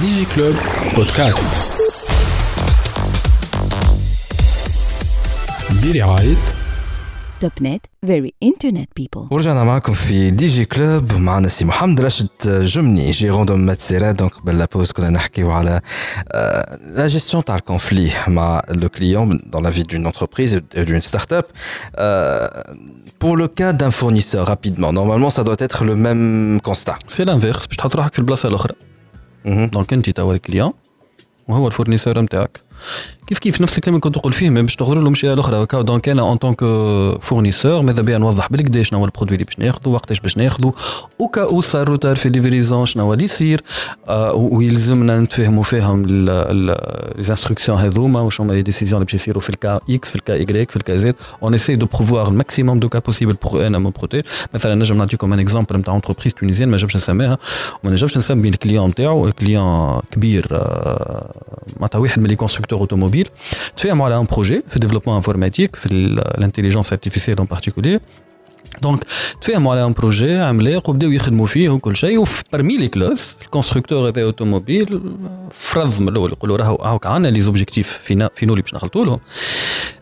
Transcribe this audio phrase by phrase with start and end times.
[0.00, 0.54] Digiclub
[0.96, 1.72] podcast
[5.84, 6.36] برعاية
[7.40, 13.56] Topnet very internet people ورجعنا معكم في Digiclub معنا سي محمد راشد جمني gérant de
[13.56, 15.80] ماتسيرا donc قبل la pause كنا نحكيو على
[16.94, 21.44] la gestion تاع ال conflit مع le client dans la vie d'une entreprise, d'une start-up
[23.24, 24.92] pour le cas d'un fournisseur rapidement.
[25.00, 26.96] Normalement ça doit être le même constat.
[27.08, 27.96] c'est l'inverse باش تحط
[29.44, 30.72] donc انت توا ال client
[31.48, 32.60] وهو ال fournisseur نتاعك.
[33.30, 36.08] كيف كيف نفس الكلام اللي كنت نقول فيه باش تغدر له مشي الاخرى هكا donc
[36.08, 36.60] أنا en tant que
[37.22, 40.72] fournisseur ماذا بيا نوضح بالكدا شنو هو ال produit اللي باش ناخذه وقتاش باش ناخذه
[41.18, 43.62] وكا صار retard في livraison شنو هو اللي يصير.
[44.08, 46.76] آه ويلزمنا نتفاهموا فيهم les
[47.18, 50.34] instructions هذوما وشنو هما les décisions اللي باش يصيروا في ال cas x في ال
[50.34, 53.32] cas y في ال cas z on essaie de prévoir ال maximum de cas possibles
[53.32, 57.38] pour أنا m'en protéger مثلا نجم نعطيكم un exemple نتاع entreprise tunisienne ما نجمش نسميها.
[57.84, 61.30] وما نجمش نسمي ال client نتاعو client كبير آه
[61.76, 63.19] معناتها واحد من les constructeurs automobiles
[63.76, 68.00] تفاهموا على un projet في ال développement informatique في ال intelligence artificielle en particulier
[68.82, 69.04] donc
[69.40, 73.47] تفاهموا على un projet عملاق وبداو يخدموا فيه وكل شيء و parmi les clauses ال
[73.47, 75.00] constructeur هذا automobile
[75.50, 79.20] فرض من الأول يقولوا راهو هاوك عندنا les objectifs fina- finaux اللي باش نخلطوا لهم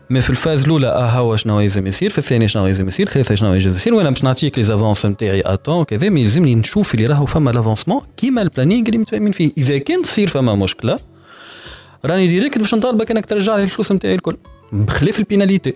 [0.09, 3.05] mais في ال phase الاولى آه هو شنو يلزم يصير في الثانية شنو يلزم يصير
[3.05, 6.21] في الثالثه شنو يلزم يصير وأنا باش نعطيك les avances نتاعي à tant كذا mais
[6.21, 10.27] يلزمني نشوف اللي راهو فما l'avancement كيما ال planning اللي متفاهمين فيه اذا كان تصير
[10.27, 10.99] فما مشكله
[12.05, 14.37] راني direct باش نطالبك انك ترجع لي الفلوس نتاعي الكل.
[14.71, 15.75] بخلاف ال pénalité.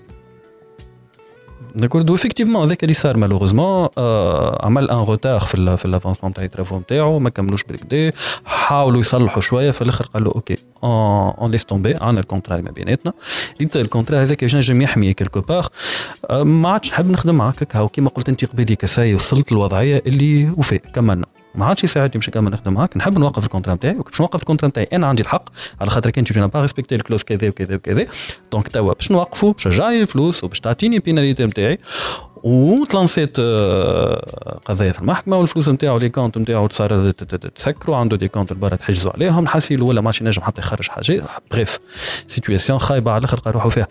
[1.75, 6.43] D'accord و effectivement هذاك اللي صار malheureusement آه عمل un retard في في l'avancement تاع
[6.43, 8.11] ال travaux نتاعو ما كملوش بالكدا
[8.45, 12.71] حاولوا يصلحوا شوية في الآخر قال له OK on laisse tomber عندنا ال contrat ما
[12.71, 13.13] بيناتنا
[13.61, 15.67] انت ال contrat هذاك باش نجم يحمي quelque part
[16.29, 19.51] آه ما عادش نحب نخدم معاك هاو كيما قلت انت قبيلي ça y est وصلت
[19.51, 21.25] الوضعيه اللي وفاء كملنا.
[21.55, 22.97] ما عادش يساعدني باش نكمل نخدم معاك.
[22.97, 25.49] نحب نوقف ال contrat نتاعي باش نوقف ال contrat نتاعي أنا عندي الحق
[25.81, 28.05] على خاطر كان تجي pas respecté ال clauses كذا وكذا وكذا.
[28.51, 31.79] donc توا باش نوقفوا باش ترجع لي الفلوس وباش تعطيني ال pénalité نتاعي
[32.43, 33.39] وتلانسيت
[34.65, 39.11] قضيه في المحكمة والفلوس نتاعو les comptes نتاعو صار تسكروا عنده des comptes برا تحجزوا
[39.11, 41.23] عليهم الحاصيلو ولا ماشي نجم حتى يخرج حاجة.
[41.51, 41.79] bref
[42.27, 43.87] situation خايبة على الأخر روحوا فيها.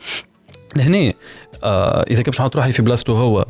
[0.77, 1.13] لهنا
[1.65, 3.47] آه إذا كان باش نحط روحي في بلاصته هو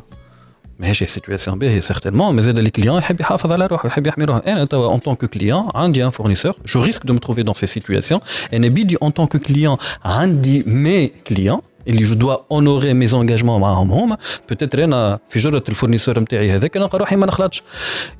[0.82, 4.42] ماهيش situation باهية certainement mais زاد les clients يحب يحافظ على روحه يحب يحمي روحه.
[4.46, 7.66] أنا توا en tant que client عندي un fournisseur je risque de me trouver dans
[7.66, 8.20] ces situations
[8.52, 13.60] أنا بيدي en tant que client عندي mes clients اللي je dois honorer mes engagements
[13.60, 14.16] معاهم هما
[14.48, 17.62] peut-être أنا في جرة ال fournisseur نتاعي هذاك نلقى روحي ما نخلطش.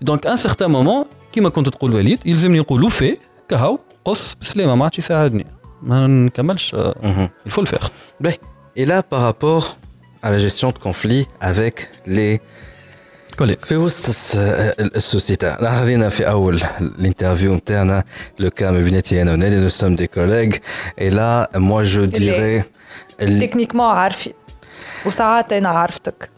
[0.02, 3.16] donc un certain moment كيما كنت تقول وليد يلزمني نقول في
[3.48, 5.46] كهو قص بسلامه ما عادش يساعدني.
[5.82, 6.76] ما نكملش
[7.46, 7.88] الفول فيغ
[8.20, 8.36] باهي
[8.74, 9.64] Et là, par rapport
[10.22, 12.40] à la gestion de conflits avec les
[13.36, 13.64] collègues.
[13.64, 14.36] في وسط
[14.80, 18.04] السوسيتي خذينا في اول الانترفيو نتاعنا
[18.38, 20.50] لو كان ما بيناتي أنا ونادي نو سوم دي كوليغ
[21.00, 22.62] اي لا موا جو ديري
[23.18, 24.32] تكنيكمون عارفين
[25.06, 26.30] وساعات أنا عرفتك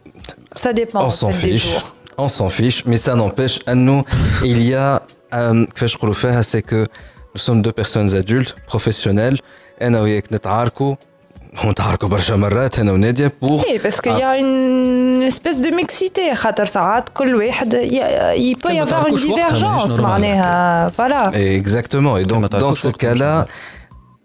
[0.56, 1.76] ça dépend On s'en fiche.
[2.16, 4.02] On s'en fiche, mais ça n'empêche, à nous,
[4.44, 5.02] il y a,
[5.34, 6.86] euh, كيفاش نقولوا فيها, c'est que
[7.34, 9.38] nous sommes deux personnes adultes, professionnelles,
[9.82, 10.96] أنا وياك نتعاركوا
[11.64, 16.34] ونتعاركوا برشا مرات أنا وناديه pour et parce que y a une espèce de mixité
[16.34, 20.00] خاطر ساعات كل واحد il peut y avoir une divergence.
[20.00, 21.30] معناها voilà
[22.24, 23.46] dans تعرفوش ce وقت مش cas-là,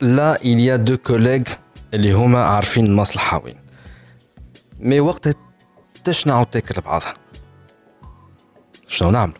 [0.01, 1.51] là, il y a deux collègues
[1.94, 3.56] اللي هما عارفين المصلحة وين.
[4.79, 5.34] mais وقتها
[6.03, 7.13] تشنعوا تاكل بعضها.
[8.88, 9.35] شنو نعملوا؟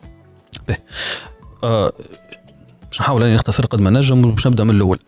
[1.64, 1.92] آه،
[2.88, 5.00] باش نحاول اني نختصر قد ما نجم وباش نبدا من الأول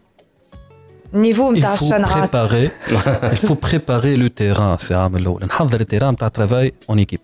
[1.14, 2.70] ال niveau il نتاع faut الشنعات préparer
[3.36, 6.98] il faut préparer le terrain c'est à moi الأول نحضر ال terrain نتاع travail en
[6.98, 7.20] équipe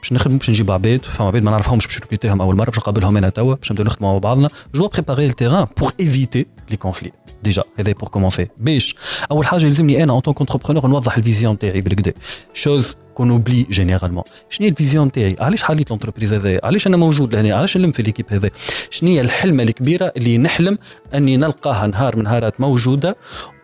[0.00, 2.70] باش نخدم باش نجيب عباد فما عباد ما نعرفهمش باش ن recruter هم أول مرة
[2.70, 4.50] باش نقابلهم أنا توا باش نبدأو نخدموا مع بعضنا.
[4.74, 7.12] je prépare ال terrain pour éviter les conflits
[7.42, 8.94] déjà هذا pour commencer باش
[9.30, 12.12] أول حاجة يلزمني أنا en tant qu'entrepreneur نوضح ال vision تاعي بالكدا
[12.54, 16.96] chose qu'on oublie généralement شنو هي ال vision تاعي؟ علاش حليت l'entreprise هذايا؟ علاش أنا
[16.96, 18.50] موجود لهنا؟ علاش نلم في l'équipe هذا؟
[18.90, 20.78] شنو هي الحلمة الكبيرة اللي نحلم
[21.14, 23.16] أني نلقاها نهار من نهارات موجودة؟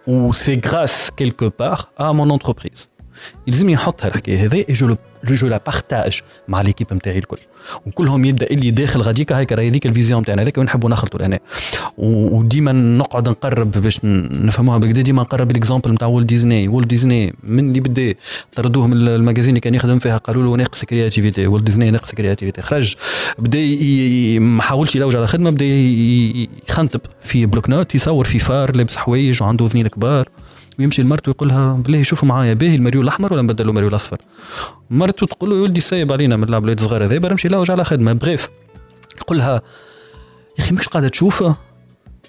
[0.07, 2.89] و c'est grâce quelque part à mon entreprise
[3.47, 7.39] يلزمني نحط هالحكايه هذا et je je la partage مع l'équipe نتاعي الكل.
[7.87, 11.21] وكلهم يبدأ اللي داخل غاديكا هيك راهي هذيك ال vision نتاعنا هذاك وين نحبوا نخلطوا
[11.21, 11.39] لهنا.
[11.99, 17.35] وديما نقعد نقرب باش نفهموها بكدا ديما نقرب ال exemple نتاع Walt Disney Walt Disney
[17.43, 18.15] من اللي بدا
[18.57, 22.15] طردوه من ال magazine اللي كان يخدم فيها قالوا له ناقص créativité Walt Disney ناقص
[22.15, 22.95] créativité خرج
[23.39, 23.61] بدأ
[24.41, 25.65] ما حاولش يلوج على الخدمه بدأ
[26.69, 30.29] يخنتب في bloc-notes يصور في فار لابس حوايج وعنده اذنين كبار.
[30.79, 34.19] ويمشي لمرته يقول لها بالله شوفوا معايا باهي المريول الأحمر ولا نبدلوا المريول الأصفر؟
[34.91, 38.13] مرته تقول له ولدي سايب علينا من العباد الصغار هذا برا نمشي لوج على خدمة
[38.13, 38.49] bref.
[39.17, 39.63] يقول لها
[40.59, 41.45] يا أخي ماكش قاعدة تشوف؟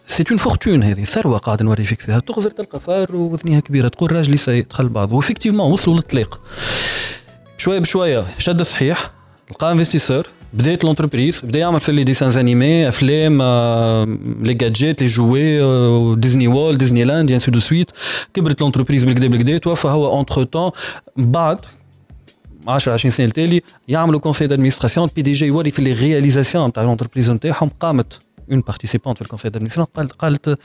[0.07, 2.19] c'est une fortune هذه ثروة قاعد نوري فيك فيها.
[2.19, 6.39] تغزر تلقى فار وذنيها كبيرة تقول راجلي سي دخل بعض و effectivement وصلوا للطليق
[7.57, 9.11] شوية بشوية شد صحيح
[9.51, 10.27] لقى investisseur
[10.57, 13.37] بدات l'entreprise بدا يعمل في les dessins animés أفلام
[14.41, 17.91] les gadgets les jouets Disney Walt Disney Land ainsi de suite
[18.33, 20.71] كبرت l'entreprise بالكدا بالكدا توفى هو entre-temps
[21.17, 21.57] بعد
[22.67, 27.69] 10 20 سنة التالي يعملوا conseil d'administration PDG يوري في les réalisations تاع l'entreprise نتاعهم.
[27.79, 28.19] قامت
[28.51, 30.59] une participante في ال conseil d'administration قالت قالت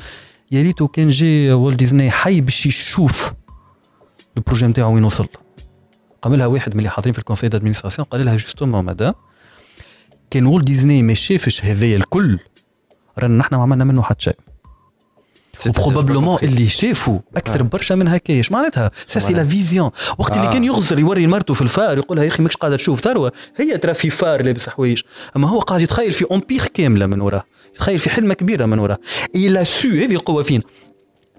[0.53, 3.33] يا ريتو كان جي Walt Disney حي باش يشوف
[4.37, 5.27] ال projet نتاعو وين وصل.
[6.23, 9.14] قام لها واحد من اللي حاضرين في ال conseil d'administration قال لها justement madame
[10.32, 12.38] كان Walt Disney ما شافش هذايا الكل.
[13.19, 14.37] رانا نحن ما عملنا منه حتى شيء.
[15.67, 20.52] و probablement اللي شافوا أكثر برشا من هكايش معناتها ça c'est la vision وقت اللي
[20.52, 23.32] كان يغزر يوري مرته في الفار يقول لها يا أخي ماكش قاعدة تشوف ثروة.
[23.56, 25.02] هي ترى في فار لابس حوايج.
[25.37, 27.44] أما هو قاعد يتخيل في empire كاملة من وراه.
[27.75, 28.99] يتخيل في حلمة كبيرة من وراه.
[29.34, 30.62] il a su هذه القوة فين؟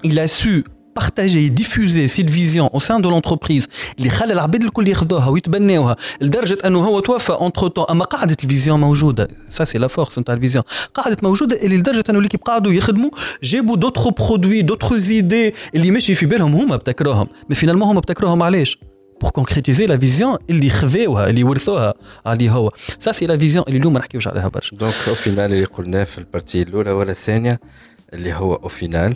[0.06, 0.62] il a su
[1.00, 3.68] partager diffuser cette vision au sein de l'entreprise.
[4.00, 8.80] اللي خلى العباد الكل ياخذوها ويتبناوها لدرجه انه هو توفى entre-temps اما قاعدة ال vision
[8.80, 10.64] موجوده ça c'est la force نتاع ال vision
[10.94, 13.10] قاعدة موجوده اللي لدرجه انه l'équipe قعدوا يخدموا
[13.44, 18.44] جابوا d'autres produits d'autres idées اللي ماشي في بالهم هما ابتكروهم mais finalement هما ابتكروهم
[18.44, 18.78] علاش
[19.22, 21.94] pour concrétiser la vision اللي خذاوها اللي ورثوها
[22.26, 25.54] عليه هو ça c'est la vision اللي اليوم ما نحكيوش عليها برشا donc au final
[25.54, 27.60] اللي قلناه في ال partie الاولى ولا الثانية
[28.14, 29.16] اللي هو au final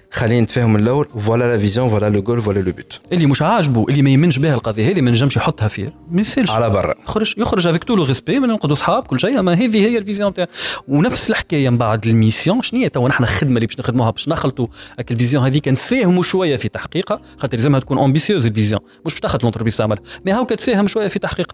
[0.11, 1.07] خلينا نتفاهم الأول.
[1.17, 4.39] voilà la vision voilà le goal voilà le but اللي مش عاجبه اللي ما يمنش
[4.39, 6.49] بها القضية هذه ما نجمش يحطها فيها ما يصيرش.
[6.49, 6.95] على برا.
[7.03, 9.39] يخرج يخرج avec tout le respect من نقعدوا اصحاب كل شيء.
[9.39, 10.47] أما هذه هي ال vision تاع
[10.87, 12.61] ونفس الحكاية من بعد ال mission.
[12.61, 14.67] شنو هي تو نحن الخدمه اللي باش نخدموها باش نخلطوا
[15.11, 15.67] ال vision هذيك.
[15.67, 17.21] نساهموا شوية في تحقيقها.
[17.37, 18.81] خاطر لازمها تكون ambitieuse ال vision.
[19.05, 19.97] مش باش تاخذ l'entreprise تعمل.
[20.25, 21.51] mais هاكا تساهم شوية في تحقيق.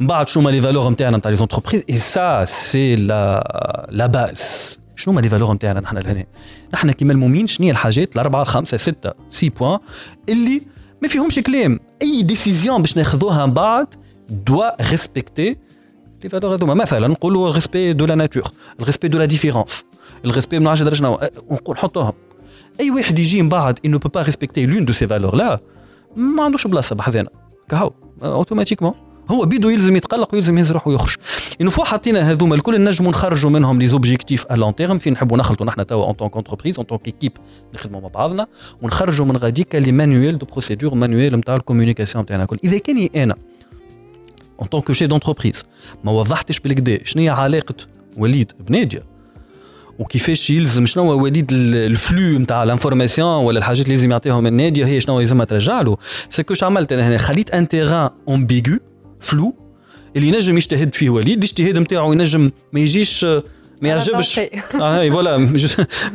[0.00, 4.06] من بعد شنو هما les valeurs نتاعنا نتاع les entreprises et ça c'est la la
[4.06, 6.24] base شنو هما les valeurs نتاعنا نحن لهنا؟
[6.74, 9.78] نحن كيما المؤمنين شنو هي الحاجات؟ الأربعة الخمسة ستة six points
[10.28, 10.62] اللي
[11.02, 11.80] ما فيهمش كلام.
[12.02, 13.94] أي décision باش ناخذوها من بعد
[14.30, 15.56] doit respecter
[16.22, 18.42] les valeurs هذوما مثلا نقولوا ال respect de la nature
[18.80, 19.84] ال respect de la différence
[20.24, 21.20] ال respect من عشرة شنو
[21.50, 22.12] نقول حطوهم
[22.80, 25.60] أي واحد يجي من بعد il ne peut pas respecter l'une de ces valeurs لا
[26.16, 27.28] ما عندوش بلاصة بحذانا.
[27.68, 27.92] كهو
[28.22, 28.94] automatiquement
[29.30, 31.14] هو بيدو يلزم يتقلق ويلزم يهز روحه ويخرج.
[31.60, 35.38] une fois حطينا هذوما الكل نجموا نخرجوا منهم les objectifs à long terme فين نحبوا
[35.38, 37.32] نخلطوا نحن توا en tant qu'entreprise en tant qu'équipe
[37.74, 38.46] نخدموا مع بعضنا
[38.82, 42.58] ونخرجوا من غاديك les manuels de procédures manuel نتاع ال communication نتاعنا الكل.
[42.64, 43.34] إذا كان أنا
[44.60, 45.64] en tant que chef d'entreprise
[46.04, 47.74] ما وضحتش بالكدا شنو هي علاقة
[48.16, 49.16] وليد بنادية؟
[49.98, 54.46] وكيفاش يلزم شنو هو وليد ال flux نتاع ال information ولا الحاجات اللي لازم يعطيهم
[54.46, 55.96] لنادية هي شنو يلزمها ترجع له؟
[56.30, 58.78] ce que عملت أنا هنا؟ خليت un terrain ambigu
[59.20, 59.54] flou
[60.16, 63.26] اللي ينجم يجتهد فيه وليد الاجتهاد نتاعو ينجم ما يجيش
[63.82, 64.38] ما يعجبش.
[64.74, 65.36] آه هاي voilà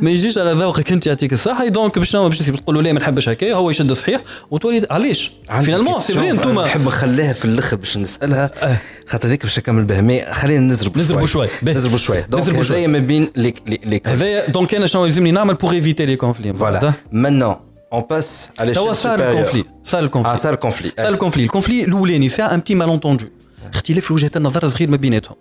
[0.02, 1.68] ما يجيش على ذوقك أنت يعطيك الصحة.
[1.68, 4.20] donc باش باش تقول له لا ما نحبش هكايا هو يشد صحيح.
[4.50, 6.64] وتولي علاش؟ finalement c'est vrai انتوما.
[6.64, 8.50] نحب نخليها في الأخر باش نسألها.
[8.62, 8.76] آه.
[9.06, 10.00] خاطر هذيك باش نكمل بها.
[10.00, 11.48] mais خلينا نزربوا نزربوا شوي.
[11.62, 12.22] نزربوا شوي.
[12.22, 16.16] donc هذايا ما بين les les هذايا donc أنا شنو يلزمني نعمل pour éviter les
[16.16, 21.44] conflits voilà maintenant on passe على توا صار الكونفلي صار الكونفلي صار الكونفلي صار الكونفلي
[21.44, 23.26] الكونفلي الاولاني c'est un petit malentendu
[23.74, 25.36] اختلاف في وجهه النظر صغير ما بيناتهم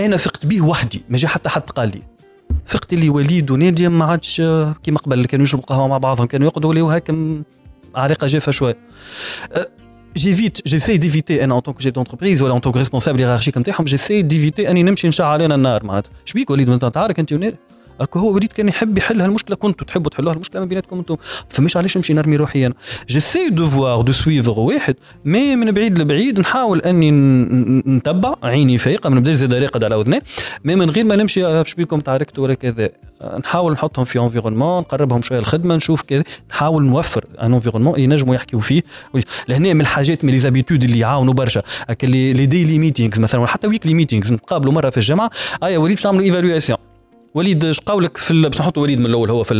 [0.00, 2.02] أنا فقت به وحدي ما جا حتى حد قال لي
[2.66, 4.42] فقت اللي وليد وناديه ما عادش
[4.82, 7.42] كيما قبل كانوا يشربوا قهوه مع بعضهم كانوا يقعدوا ولاو هكا
[7.94, 8.76] عريقه جافه شوية
[10.16, 13.58] j'évite j'essaie d'éviter أنا en tant que chef d'entreprise ولا en tant que responsable hiérarchique
[13.58, 17.56] نتاعهم j'essaie d'éviter اني نمشي نشعل علينا النار معناتها شبيك وليد تعرف انت ونادي
[18.16, 21.16] هو وليد كان يحب يحل هالمشكلة كنتوا تحبوا تحلوها المشكلة ما بيناتكم أنتم.
[21.48, 22.74] فمش علاش نمشي نرمي روحي أنا
[23.08, 27.10] J'essaie de voir de suivre واحد mais من بعيد لبعيد نحاول أني
[27.86, 30.22] نتبع عيني فايقة ما نبداش زاد راقد على أذني.
[30.64, 32.88] mais من غير ما نمشي باش بيكم target ولا كذا.
[33.38, 36.24] نحاول نحطهم في environnement نقربهم شوية الخدمة نشوف كذا.
[36.50, 38.82] نحاول نوفر un environnement ينجموا يحكيوا فيه.
[39.48, 41.62] لهنا من الحاجات من les habitudes اللي يعاونوا برشا.
[42.02, 45.30] les daily meetings مثلا حتى weekly meetings نتقابلوا مرة في الجامعة
[45.62, 46.78] ايا وليد باش نعملوا évaluation
[47.34, 49.54] وليد اش قولك في باش نحطوا وليد من الأول هو في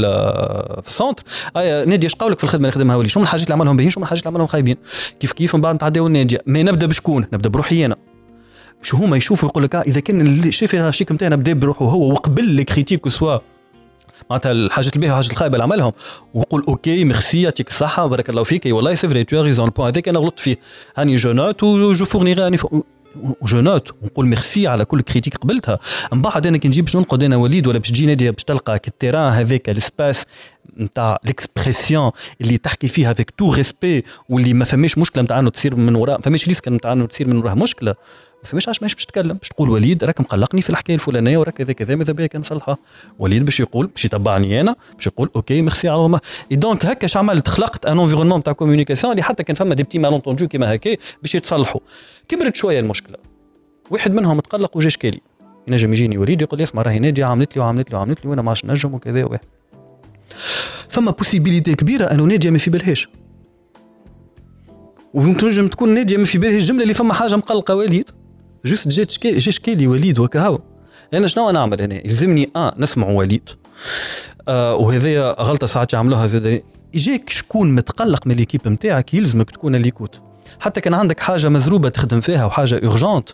[0.82, 1.22] في ال centre.
[1.56, 4.04] آه نادي اش قولك في الخدمة اللي خدمها وليد؟ شنو الحاجات اللي عملهم باهيين شنو
[4.04, 4.76] الحاجات اللي عملهم خايبين؟
[5.20, 7.96] كيف كيف من بعد نتعداو النادي ما نبدأ بشكون؟ نبدأ بروحي أنا.
[8.82, 12.44] شو هما يشوفوا يقول لك آه إذا كان الشيف الشيك نتاعنا بدا بروحه هو وقبل
[12.44, 13.38] les critiques soit.
[14.30, 15.92] معناتها الحاجات الباهيه والحاجات الخايبة اللي عملهم.
[16.34, 18.62] ويقول OK merci يعطيك الصحة بارك الله فيك.
[18.66, 20.56] والله c'est vrai tu as raison ال point هذاك أنا غلطت فيه.
[20.96, 22.58] هاني je note و je fournirai هاني
[23.42, 25.78] je note ونقول ميرسي على كل critique قبلتها.
[26.12, 28.74] من بعد أنا كي نجي باش ننقد أنا وليد ولا باش تجي نادية باش تلقى
[28.74, 30.26] ال terrain هذاك ال espace
[30.78, 35.76] نتاع l'expression اللي تحكي فيها avec tout respect واللي ما فماش مشكلة نتاع أنه تصير
[35.76, 37.94] من وراء ما فماش risque نتاع أنه تصير من وراها مشكلة.
[38.42, 41.54] ما فماش علاش ماهيش باش تتكلم باش تقول وليد راك مقلقني في الحكاية الفلانية وراك
[41.54, 42.78] كذا كذا ماذا بيا كان نصلحها
[43.18, 46.20] وليد باش يقول باش يتبعني أنا باش يقول OK merci على ما
[46.50, 50.48] donc هكا عملت؟ خلقت un environnement تاع communication اللي حتى كان فما des petits malentendus
[50.48, 51.80] كيما هكا باش يتصلحوا.
[52.28, 53.16] كبرت شوية المشكلة.
[53.90, 55.20] واحد منهم تقلق وجا شكالي.
[55.68, 58.42] ينجم يجيني وليد يقول لي اسمع راهي ناديه عملت لي وعملت لي وعملت لي وأنا
[58.42, 59.40] ما عادش نجم وكذا واحد
[60.88, 63.08] فما possibilité كبيرة أنه ناديه ما في بالهاش.
[65.14, 68.10] وممكن تكون ناديه ما في بالها الجمله اللي فما حاجة مقلقة وليد.
[68.64, 70.58] juste جات شكالي جا شكالي وليد وكهو.
[71.14, 73.48] أنا شنو نعمل هنا؟ يلزمني آه نسمع وليد.
[74.48, 76.62] آه وهذه غلطة ساعات يعملوها زاد.
[76.94, 80.20] يجيك شكون متقلق من l'équipe نتاعك يلزمك تكون à l'écoute
[80.60, 83.28] حتى كان عندك حاجة مزروبة تخدم فيها وحاجة urgente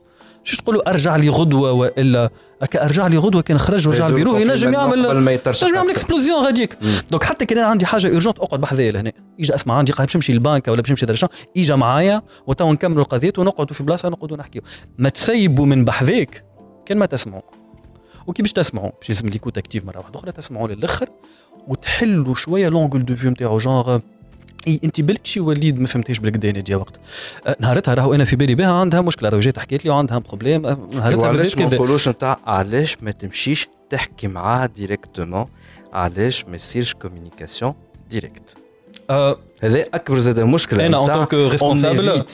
[0.46, 2.30] شو تقولوا أرجع لي غدوة وإلا؟
[2.62, 6.78] هكا أرجع لي غدوة كان خرج ورجع البيرو؟ ينجم يعمل ينجم يعمل explosion غاديك
[7.10, 10.32] donc حتى كان عندي حاجة urgente أقعد بحذايا لهنا يجي أسمع عندي قاعد باش نمشي
[10.32, 14.62] للبنك ولا باش نمشي درشان اجا معايا وتو نكملوا القضيات ونقعدوا في بلاصة نقعدوا نحكيو.
[14.98, 16.44] ما تسيبوا من بحذاك
[16.86, 17.42] كان ما تسمعوا.
[18.26, 21.08] وكي باش تسمعوا باش لازم l'écoute active مرة واحدة أخرى تسمعوا للآخر
[21.68, 23.98] وتحلوا شوية l'angle de vue نتاعو جونغ
[24.66, 27.00] إي انت بالك شي وليد ما فهمتيش بالكدا ناديه وقت.
[27.46, 29.28] أه، نهارتها راهو أنا في بالي بها عندها مشكلة.
[29.28, 33.68] راهو جات حكيت لي وعندها problème أه، نهارتها علاش ما نقولوش نتاع علاش ما تمشيش
[33.90, 35.46] تحكي معاها directement
[35.92, 37.74] علاش ما يصيرش communication
[38.10, 38.56] directe
[39.62, 40.86] هذا أكبر زاد مشكلة.
[40.86, 42.24] أنا en tant que responsable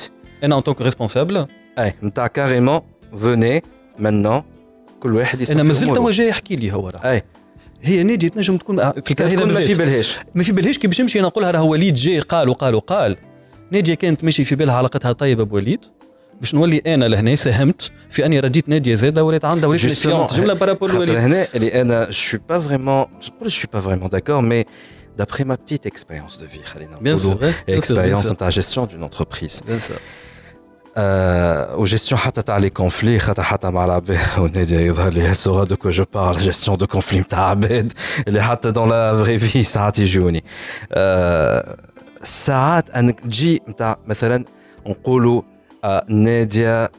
[0.44, 1.46] أنا en tant que responsable
[1.78, 2.80] أي نتاع carrément
[3.20, 3.62] فوني
[3.98, 4.42] مانون
[5.00, 7.22] كل واحد يصير أنا مازلت هو جاي يحكي لي هو راه أي.
[7.82, 11.20] هي نادي تنجم تكون في الكلام ما في بالهاش ما في بالهاش كي باش نمشي
[11.20, 13.16] نقولها راه وليد جاي قال وقال وقال
[13.70, 15.80] ناديه كانت ماشي في بالها علاقتها طيبة بوليد
[16.40, 20.54] باش نولي أنا لهنا ساهمت في أني رديت ناديه زاده ولات عندها ولات méfiante جمله
[20.54, 23.06] par rapport الوليد هنا اللي أنا suis pas vraiment
[23.42, 24.64] je suis pas vraiment d'accord mais
[25.18, 26.96] d'après ma petite expérience de vie, خلينا.
[27.00, 27.38] Bien sûr.
[27.68, 29.56] Expérience تاع gestion d'une entreprise.
[29.66, 29.98] Bien sûr.
[31.76, 35.90] وجيستيون حتى تاع les conflits خاطر حتى مع العباد ونادي يظهر لي saura de quoi
[35.90, 37.92] je parle gestion de conflits نتاع عباد
[38.28, 40.44] اللي حتى dans la vraie في ساعات يجوني
[42.22, 44.44] ساعات انك تجي نتاع مثلا
[44.86, 45.42] نقولوا
[46.08, 46.90] ناديه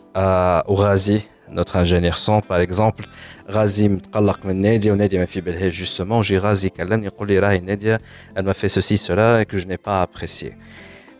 [0.67, 1.21] وغازي
[1.55, 3.05] notre ingénieur son par exemple.
[3.51, 7.59] غازي متقلق من ناديه وناديه ما في بالها justement جي غازي كلمني يقول لي راهي
[7.59, 8.01] ناديه
[8.35, 10.55] elle m'a fait ceci cela et que je n'ai pas apprécié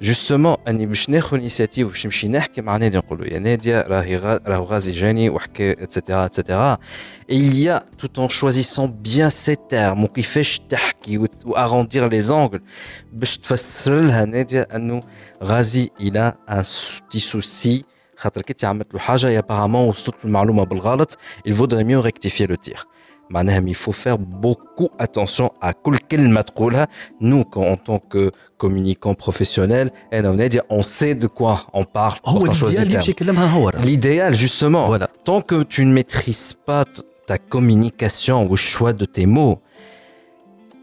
[0.04, 4.18] justement أني باش ناخذ initiative باش نمشي نحكي مع ناديه نقول له يا نادية راهي
[4.48, 6.78] راهو غازي جاني وحكى et cetera et cetera
[7.32, 12.62] il tout en choisissant bien ses termes وكيفاش تحكي و arrondir les angles
[13.14, 15.04] باش تفسر لها نادية أنه
[15.44, 16.64] غازي il a un
[17.12, 17.84] petit souci
[18.18, 21.18] خاطر كي عملت له حاجة يا apparemment وصلت المعلومة بالغلط
[21.48, 22.88] il vaudrait mieux rectifier le tir.
[23.33, 26.89] il faut faire beaucoup attention à كل كلمه تقولها
[27.21, 29.91] nous en tant que communicants professionnels
[30.71, 35.09] on sait de quoi on parle هو الإديال هو l'idéal justement voilà.
[35.25, 36.85] tant que tu ne maîtrises pas
[37.27, 39.59] ta communication ou le choix de tes mots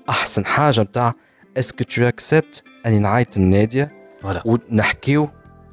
[0.10, 1.14] احسن حاجه نتاع
[1.60, 3.92] est-ce que tu acceptes اني نعيط الناديه
[4.24, 4.46] voilà.
[4.46, 5.30] ونحكيو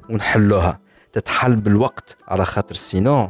[0.09, 0.79] ونحلوها
[1.13, 3.29] تتحل بالوقت على خاطر سينون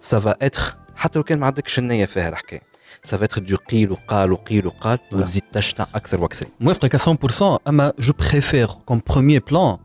[0.00, 2.67] سافا اتر حتى لو كان ما عندكش النيه فيها الحكايه
[3.07, 7.93] ça va être du قيل وقال وقيل وقال وتزيد تشتع أكثر وأكثر موافقك 100% اما
[7.99, 9.77] je préfère comme premier plan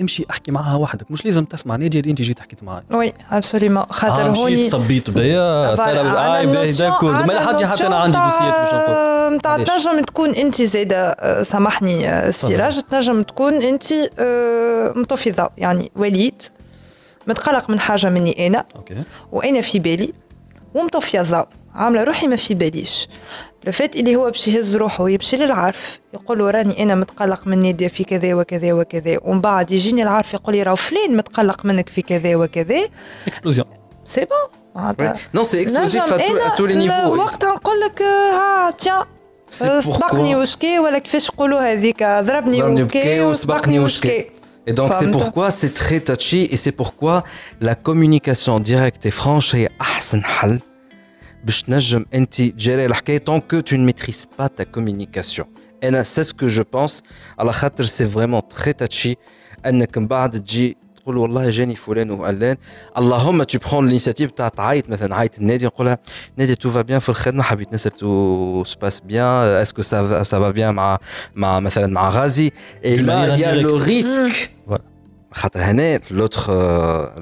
[0.00, 3.84] امشي احكي معها وحدك مش لازم تسمع ناديه اللي انت جيت حكيت معايا oui absolument
[3.90, 9.36] خاطر هوني صبيت بيا صار باهي d'accord ما حد حتى أنا عندي دوسيات باش نقول
[9.36, 13.84] نتاع تنجم تكون انت زاده سامحني سراج تنجم تكون انت
[14.96, 16.42] متفضه يعني وليد
[17.26, 18.94] متقلق من حاجة مني أنا OK
[19.32, 20.12] وأنا في بالي
[20.74, 23.08] ومتفيضه عاملة روحي ما في باليش.
[23.64, 27.58] لو فات اللي هو باش يهز روحه ويمشي للعرف يقول له راني أنا متقلق من
[27.58, 29.18] ناديه في كذا وكذا وكذا.
[29.22, 32.88] ومن بعد يجيني العرف يقول لي راه فلان متقلق منك في كذا وكذا.
[33.26, 33.66] explosion
[34.04, 34.26] c'est
[34.76, 39.04] bon non c'est explosif à tous les niveaux وقتها نقول لك ها tiens
[39.50, 44.24] سبقني وشكي ولا كيفاش يقولوا هذيك ضربني وبكي وسبقني وشكي
[44.64, 45.50] Et donc c'est pourquoi?
[45.50, 47.24] C'est très touchy et c'est pourquoi
[47.60, 50.60] la communication directe et franche est أحسن حل
[51.44, 55.48] باش تنجم أنت تجري الحكاية tant que tu maîtrises pas ta communication
[55.84, 57.02] أنا c'est ce que je pense
[57.38, 59.16] على خاطر c'est vraiment très touchy
[59.66, 62.56] أنك من بعد تجي تقول والله جاني فلان وعلان
[62.98, 65.98] اللهم tu prends l'initiative تاع تعيط مثلا عيط النادي نقولها
[66.36, 70.42] نادي tout va bien في الخدمة حبيت نسال tout se passe bien est-ce que ça
[70.42, 70.98] ça bien مع
[71.34, 72.52] مع مثلا مع غازي؟
[72.84, 74.50] et là y a le risque
[75.32, 76.52] خاطر هنا l'autre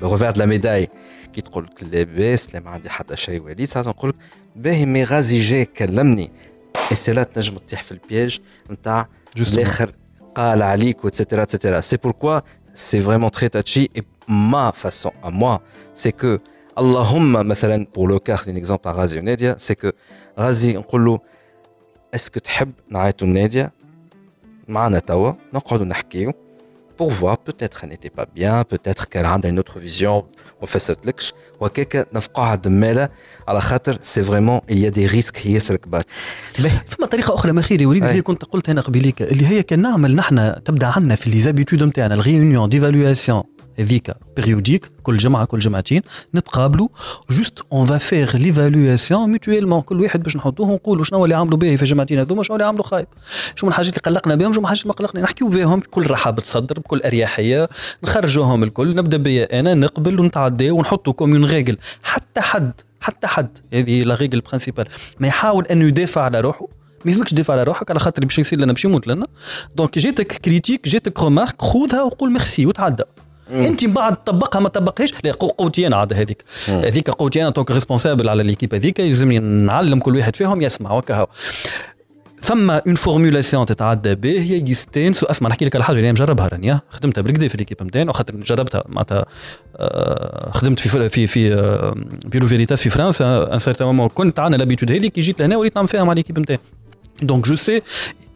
[0.02, 0.88] le revers de la médaille
[1.30, 4.16] تحكي تقول لك لاباس لا ما عندي حتى شيء وليد ساعات نقول لك
[4.56, 6.30] باهي mais غازي جاي كلمني.
[6.92, 9.08] c'est là تنجم تطيح في ال piège نتاع.
[9.36, 9.92] الآخر
[10.34, 12.40] قال عليك et cetera et cetera c'est pourquoi
[12.74, 15.58] c'est vraiment très touchy et ma façon à moi
[15.94, 16.38] c'est que
[16.78, 19.90] اللهم مثلا pour le cas خليني exemple تاع غازي وناديه c'est que
[20.38, 21.20] غازي نقول له
[22.14, 23.72] est-ce que تحب نعيطوا لناديه
[24.68, 26.32] معنا توا نقعدوا نحكيو
[27.00, 30.24] pour voir peut-être elle n'était pas bien peut-être qu'elle a une autre vision
[30.60, 33.08] ما فسرتلكش وهكاك نفقعها دمالة
[33.48, 36.02] على خاطر c'est vraiment il y a des risques ياسر كبار
[36.86, 38.08] فما طريقه أخرى ما خير يا وليد أي.
[38.08, 41.40] اللي هي كنت قلت هنا قبيليك اللي هي كان نعمل نحن تبدا عندنا في les
[41.40, 43.42] habitudes نتاعنا ال réunion d'évaluation
[43.80, 46.02] هذيك périodique كل جمعة كل جمعتين
[46.34, 46.88] نتقابلوا.
[47.30, 51.76] juste on va faire l'évaluation mutuellement كل واحد باش نحطوه ونقولوا شنو اللي عملوا به
[51.76, 53.06] في الجمعتين هذوما شنو اللي عملوا خايب.
[53.62, 56.80] من الحاجات اللي قلقنا بهم من الحاجات اللي ما قلقنا نحكيو بهم بكل رحابه صدر
[56.80, 57.68] بكل أريحية.
[58.04, 63.58] نخرجوهم الكل نبدأ بيا أنا نقبل ونتعدى ونحطوا comme une règle حتى حد حتى حد.
[63.72, 64.84] هذه la règle principale
[65.18, 66.66] ما يحاول انه يدافع على روحه.
[67.04, 69.26] ما يلزمكش تدافع على روحك على خاطر باش يصير لنا باش يموت لنا.
[69.76, 73.04] donc جاتك critique جاتك remarque خذها وقول ميرسي وتعدى.
[73.52, 75.12] انت من بعد طبقها ما طبقهاش.
[75.24, 76.44] لا قو- قوتي أنا عاد هذيك.
[76.68, 81.26] هذيك قوتي أنا donc responsable على l'équipe هذيك يلزمني نعلم كل واحد فيهم يسمع وكهو
[82.42, 86.72] ثم en formulation تتعدى به هي يستانسوا أسمع نحكي لك على حاجة اللي مجربها راني
[86.72, 86.80] آه.
[86.90, 88.82] خدمتها بالكدا في l'équipe نتاعنا خاطر جربتها.
[88.88, 89.26] معناتها
[89.76, 91.94] آه، خدمت في في في آه،
[92.26, 95.76] Bureau Veritas في فرنسا un certain moment كنت عندنا l'habitude هذيك كي جيت لهنا وليت
[95.76, 96.58] نعمل فيها مع l'équipe نتاعي
[97.22, 97.82] donc je sais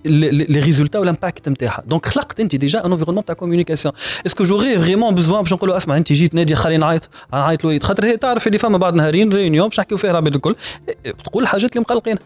[0.05, 3.95] les résultats وال impact نتاعها donc خلقت انت déjà un environnement تاع communication
[4.27, 7.65] est-ce que j'aurai vraiment besoin باش نقول له اسمع انت جيت نادي خليني نعيط نعيط
[7.65, 10.55] لوليد خاطر هي تعرف اللي فما بعد نهارين réunion باش نحكيو فيها العباد الكل
[11.25, 12.17] تقول الحاجات اللي مقلقين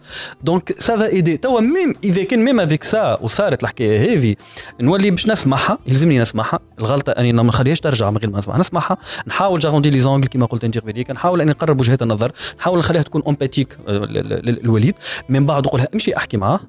[0.42, 4.36] donc ça va aider توا même اذا كان même avec ça وصارت الحكاية هذه
[4.80, 8.96] نولي باش نسمعها يلزمني نسمعها الغلطه اني ما نخليهاش ترجع من غير ما نسمعها نسمعها
[9.26, 13.02] نحاول j'arrondis les angles كما قلت انت قبيليك نحاول اني نقرب وجهات النظر نحاول نخليها
[13.02, 14.94] تكون empathique الوليد
[15.28, 16.60] من بعد نقول لها امشي احكي معاه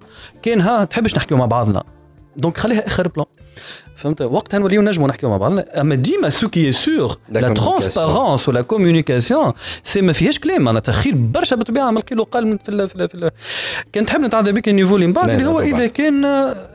[0.42, 1.84] كان ها تحبش نحكيو مع بعضنا
[2.38, 3.26] دونك خليها آخر بلان
[3.96, 7.54] فهمت وقتها نوليو نجموا نحكيو مع بعضنا أما ديما سو كي سور لا communication.
[7.54, 12.58] ترونسبارونس ولا كوميونيكاسيون سي ما فيهاش كلام معناتها خير برشا بالطبيعه من القيل وقال من
[12.58, 13.30] في ال في, ال في ال
[13.94, 15.60] كان تحب نتعدى بك النيفو اللي من بعد اللي هو.
[15.60, 16.26] إذا كان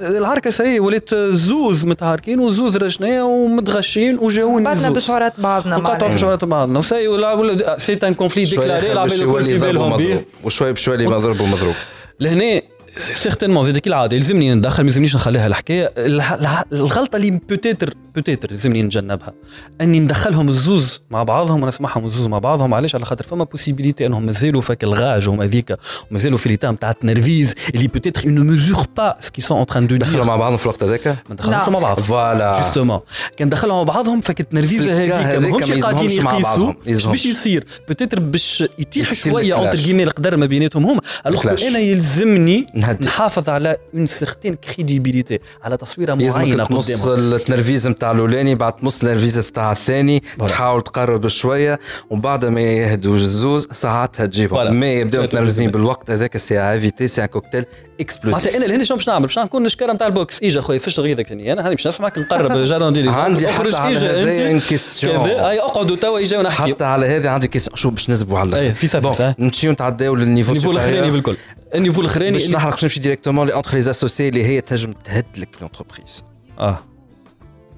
[0.01, 4.97] العركة سي ولات زوز متعاركين وزوز رشنية ومتغشين وجاوني بعدنا زوز.
[4.97, 6.19] بشعورات بعضنا نقطعوا في.
[6.19, 9.97] شعورات بعضنا وسي ولا ولا سي ان كونفلي ديكلاري العباد الكل في بالهم.
[9.97, 11.75] به وشوي بشوي اللي مضروب ومضروب
[12.21, 12.63] لهنا
[12.99, 18.53] certainement زيد العاده يلزمني ندخل ما يلزمنيش نخليها الحكاية الح- الح- الغلطه اللي peut-être peut-être
[18.53, 19.33] يلزمني نتجنبها
[19.81, 24.27] اني ندخلهم الزوز مع بعضهم ونسمعهم الزوز مع بعضهم علاش على خاطر فما possibilité انهم
[24.27, 25.77] مازالوا فك الغاج هم هذيك
[26.11, 29.95] ومازالوا في l'état نتاع التنرفيز اللي peut-être mesurent pas ce qu'ils sont en train de
[29.95, 31.71] دخلوا مع بعضهم في الوقت هذاك ما لا.
[31.71, 33.01] مع بعض voilà justement
[33.37, 37.11] كان دخلهم مع بعضهم فك التنرفيزه في ال cas هذيك ماهمش ما قاعدين يقيسوا.
[37.11, 39.55] باش يصير peut-être باش يطيح شوية.
[39.55, 41.49] entre guillemets القدر ما بيناتهم هما alors.
[41.69, 43.07] أنا يلزمني نهدي.
[43.07, 49.39] نحافظ على une certaine crédibilité على تصويره معينة تمص التنرفيز نتاع الأولاني بعد تمص التنرفيز
[49.39, 51.79] نتاع الثاني تحاول تقرب شوية
[52.11, 54.75] وبعد ما يهدوا الزوز ساعتها تجيبهم.
[54.75, 55.23] ما يبداو.
[55.23, 59.09] متنرفزين بالوقت هذاك c'est à éviter c'est un cocktail معناتها explosif أنا لهنا شنو باش
[59.09, 60.43] نعمل؟ باش نكون نشكر نتاع ال boxe.
[60.43, 63.95] إيجا خويا فش غيظك أنا هاني باش نسمعك نقرب j'arrondis عندي حتى على.
[63.95, 66.75] كذا؟ أي اقعدوا توا إيجا ونحكي.
[66.75, 69.35] حتى على هذا عندي question شو باش نزبوا على في سا- في سا.
[69.39, 71.11] نمشيو نتعداو لل niveau ال niveau الاخراني.
[71.11, 71.37] بالكل
[71.75, 74.93] ال niveau الاخراني باش نحرق باش نمشي directement les entre les associés اللي هي تنجم
[74.93, 76.25] تهد لك l'entreprise
[76.59, 76.79] آه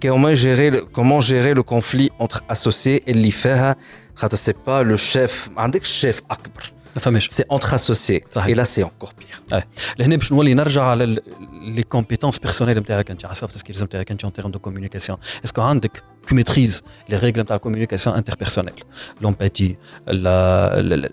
[0.05, 3.77] comment gérer le, comment gérer le conflit entre associés اللي فيها
[4.15, 8.47] خاطر c'est pas le chef ما عندكش شيف اكبر ما فهمش c'est entre associés صحيح.
[8.47, 9.65] et là c'est encore pire et
[9.99, 11.21] لهنا باش نولي نرجع على
[11.63, 15.57] les compétences personnelles نتاعك انت على soft skills نتاعك انت en termes de communication est-ce
[15.57, 16.81] que عندك tu maîtrises
[17.13, 18.73] les règles نتاع ال communication interpersonnelle
[19.21, 19.77] l'empathie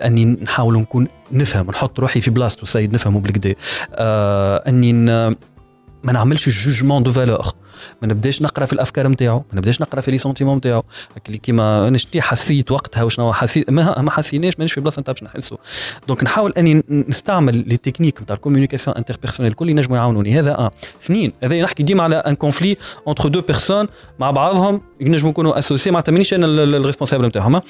[0.05, 3.55] اني نحاول نكون نفهم نحط روحي في بلاصتو سيد نفهمه بالكدا
[3.93, 5.35] آه اني ن-
[6.03, 7.53] ما نعملش jugement de valeur
[8.01, 10.83] ما نبداش نقرأ في الأفكار نتاعو ما نبداش نقرأ في les sentiments نتاعو
[11.27, 15.13] اللي كيما أنا شتي حسيت وقتها وشنو حسيت ما, ما حسيناش مانيش في بلاصة نتاع
[15.13, 15.57] باش نحسو.
[16.07, 20.39] donc نحاول أني نستعمل les techniques نتاع ال communication interpersonnelle الكل ينجموا يعاونوني.
[20.39, 20.69] هذا ان
[21.03, 22.77] اثنين هذا نحكي ديما على un conflit
[23.07, 23.87] entre deux personnes
[24.19, 27.61] مع بعضهم ينجموا يكونوا associés معناتها مانيش أنا ال responsable نتاعهم.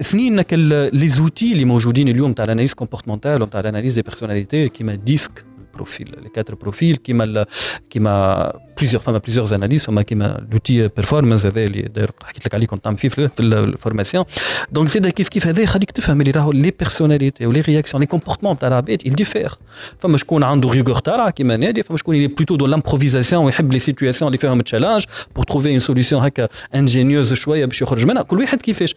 [0.00, 0.44] اثنين
[0.92, 4.94] les outils اللي موجودين اليوم تاع ال analyse comportementale وتاع ال analyse des personnalités كيما
[4.94, 5.44] DISC
[5.74, 7.46] profil les quatre profils كيما ال-
[7.90, 12.66] كيما plusieurs فما plusieurs analyses فما كيما l'outil performance هذا اللي داير حكيت لك عليه
[12.66, 14.24] كنت نعمل فيه في في ال formation
[14.72, 18.06] donc زيد كيف كيف هذا يخليك تفهم اللي راهو les personnalités و les réactions les
[18.06, 19.52] comportements تاع العباد il diffère
[19.98, 23.78] فما شكون عنده rigueur تاعها كيما نادي فما شكون اللي plutôt de l'improvisation ويحب les
[23.78, 25.04] situations اللي فيهم challenge
[25.36, 28.94] pour trouver une solution هكا ingénieuse شوية باش يخرج منها كل واحد كيفاش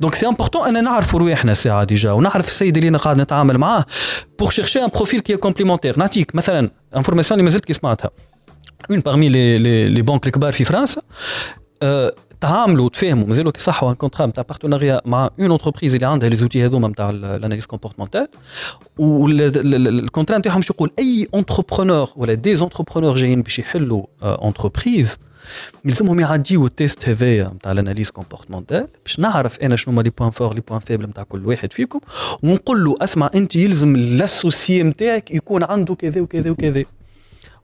[0.00, 3.84] donc c'est important أنا نعرفوا رواحنا ساعه déjà ونعرف السيد اللي أنا قاعد نتعامل معاه
[4.38, 8.10] pour chercher un profil qui complémentaire نعطيك مثلا information اللي مازلت كي سمعتها.
[8.90, 11.02] un parmi les les banques الكبار في فرنسا
[12.40, 16.36] تعاملوا تفاهموا مازالوا كي صحوا un contrat نتاع partenariat مع une entreprise اللي عندها les
[16.36, 18.28] outils هذوما نتاع ال analyse comportementale
[18.98, 25.18] وال contrat نتاعهم باش يقول؟ أي entrepreneur ولا des entrepreneurs جايين باش يحلوا entreprise
[25.84, 30.10] يلزمهم يعديوا ال test هذايا نتاع ال analyse comportementale باش نعرف أنا شنو هما les
[30.10, 32.00] points forts les points faibles نتاع كل واحد فيكم.
[32.42, 36.84] ونقول له أسمع أنت يلزم ال associé نتاعك يكون عنده كذا وكذا وكذا.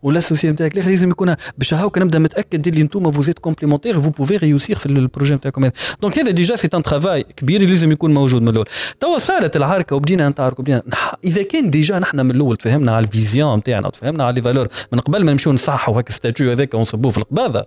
[0.05, 4.01] وال associé نتاعك الآخر لازم يكون باش هاوك نبدا متأكد اللي أنتم vous êtes complémentaires
[4.01, 5.73] vous pouvez réussir في ال projet نتاعكم هذا.
[6.03, 8.67] donc هذا déjà c'est un travail كبير اللي لازم يكون موجود من الأول.
[9.01, 13.07] توا صارت العركة وبدينا نتعاركوا بدينا نح- إذا كان déjà نحن من الأول تفهمنا على
[13.07, 16.75] ال vision نتاعنا وتفهمنا على les valeurs من قبل ما نمشيو نصحوا هكا statut هذاك
[16.75, 17.65] ونصبوه في القباضة.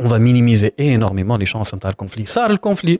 [0.00, 2.98] On va minimiser énormément les chances نتاع ال conflit صار ال conflit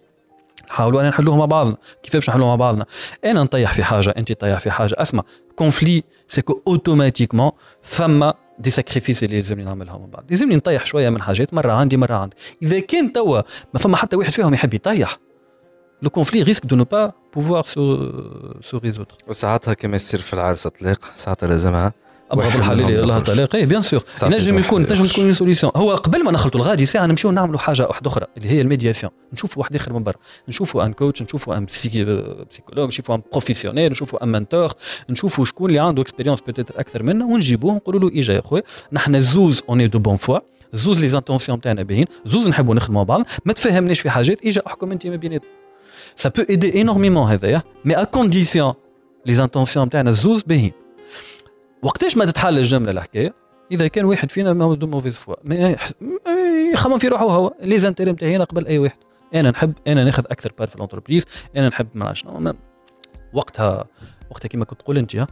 [0.68, 1.76] نحاولوا ان نحلوه مع بعضنا.
[2.02, 2.86] كيف باش نحلوه مع بعضنا؟
[3.24, 4.94] أنا نطيح في حاجة أنت تطيح في حاجة.
[4.98, 5.22] أسمع
[5.56, 7.50] conflit c'est que automatiquement
[7.84, 11.96] ثم des sacrifices اللي لازمني نعملها مع بعض لازمني نطيح شوية من حاجات مره عندي
[11.96, 13.42] مره عندي اذا كان توا
[13.74, 15.18] ما فما حتى واحد فيهم يحب يطيح
[16.02, 18.10] le conflit risque de ne pas pouvoir se
[18.62, 21.92] se résoudre وساعتها كما يصير في العرس طلاق ساعتها لازمها
[22.32, 23.22] أبغض الله يخرج.
[23.22, 25.12] طلاق اي bien sûr لازم يكون يخرج.
[25.12, 28.60] تكون solution هو قبل ما نخلطوا الغادي ساعة نمشيو نعملوا حاجة واحدة أخرى اللي هي
[28.60, 29.12] ال médiation.
[29.32, 30.14] نشوفوا واحد آخر من برا.
[30.48, 34.72] نشوفوا un coach نشوفوا un psychologue نشوفوا un professionnel نشوفوا un mentor
[35.10, 39.20] نشوفوا شكون اللي عنده expérience peut-être أكثر منا ونجيبوه نقولوا له إجا يا خويا نحن
[39.20, 40.38] زوز on est de bonne foi
[40.72, 42.06] زوز les intentions تاعنا باهيين.
[42.26, 43.26] زوز نحبوا نخدموا مع بعض.
[43.44, 45.48] ما تفهمناش في حاجات إجا أحكم أنت ما بيناتنا
[46.16, 47.62] ça peut aider énormément هذايا.
[47.84, 48.74] mais à condition
[49.26, 50.72] les intentions تاعنا زوز باهيين.
[51.82, 53.34] وقتاش ما تتحل الجملة الحكاية؟
[53.72, 55.34] إذا كان واحد فينا ما de mauvaise foi
[56.72, 57.54] يخمم في روحه هو.
[57.60, 58.96] les intérêts نتاعي أنا قبل أي واحد.
[59.34, 61.26] أنا نحب أنا ناخذ أكثر part في ال entreprise
[61.56, 62.54] أنا نحب ما شنو.
[63.32, 63.84] وقتها
[64.30, 65.26] وقتها كما كنت تقول أنت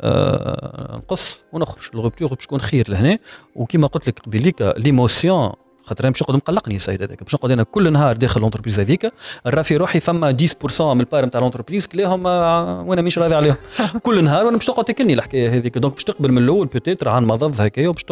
[0.00, 1.90] آه نقص ونخرج.
[1.94, 3.18] ال rupture تكون خير لهنا.
[3.56, 5.52] وكما قلت لك قبيليك l'émotion
[5.84, 7.22] خاطر أنا باش نقعد مقلقني السيد هذاك.
[7.22, 9.12] باش نقعد أنا كل نهار داخل ال entreprise هذيك.
[9.46, 10.36] نرى في روحي فما
[10.72, 13.56] 10% من ال part نتاع ال entreprise كليهم آه، وأنا مش راضي عليهم.
[14.02, 15.78] كل نهار وأنا باش تقعد تاكلني الحكاية هذيك.
[15.78, 18.04] donc باش تقبل من الأول peut-être عن مضض هكايا وباش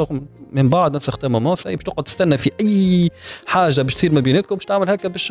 [0.53, 3.11] من بعد certain moment باش تقعد تستنى في أي
[3.47, 5.29] حاجة باش تصير ما بيناتكم باش تعمل هكا باش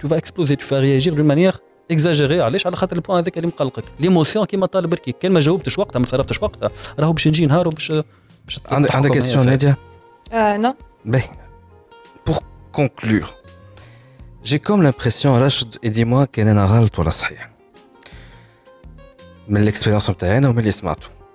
[0.00, 1.54] تو فا اكسبلوزي تو فا رياجير دون مانيير
[1.90, 3.84] اكزاجيري علاش؟ على خاطر البوان هذاك اللي مقلقك.
[4.00, 5.12] ليموسيون كيما طالب بركي.
[5.12, 6.70] كان ما جاوبتش وقتها ما صرفتش وقتها.
[6.98, 7.92] راهو باش نجي نهار وباش
[8.44, 9.78] باش عندك عندك كيستيون نادية؟
[10.32, 10.74] آه نو
[11.04, 11.39] pour
[12.72, 13.36] conclure.
[14.42, 17.10] J'ai comme l'impression, Rachid, et dis-moi, qu'elle est narale, toi, la
[19.48, 20.72] Mais l'expérience de ou mais les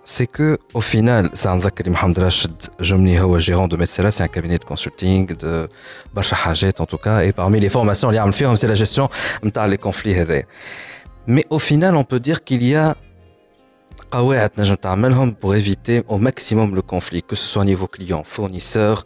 [0.08, 1.56] c'est que, au final, ça a
[1.89, 5.67] Mohamed Rachid Jomni Hawa, gérant de Metzela, c'est un cabinet de consulting, de
[6.13, 8.12] Bacha Hajet, en tout cas, et parmi les formations,
[8.56, 9.10] c'est la gestion,
[9.67, 10.15] les conflits,
[11.28, 12.95] mais au final, on peut dire qu'il y a
[15.34, 19.06] pour éviter au maximum le conflit, que ce soit au niveau client, fournisseur,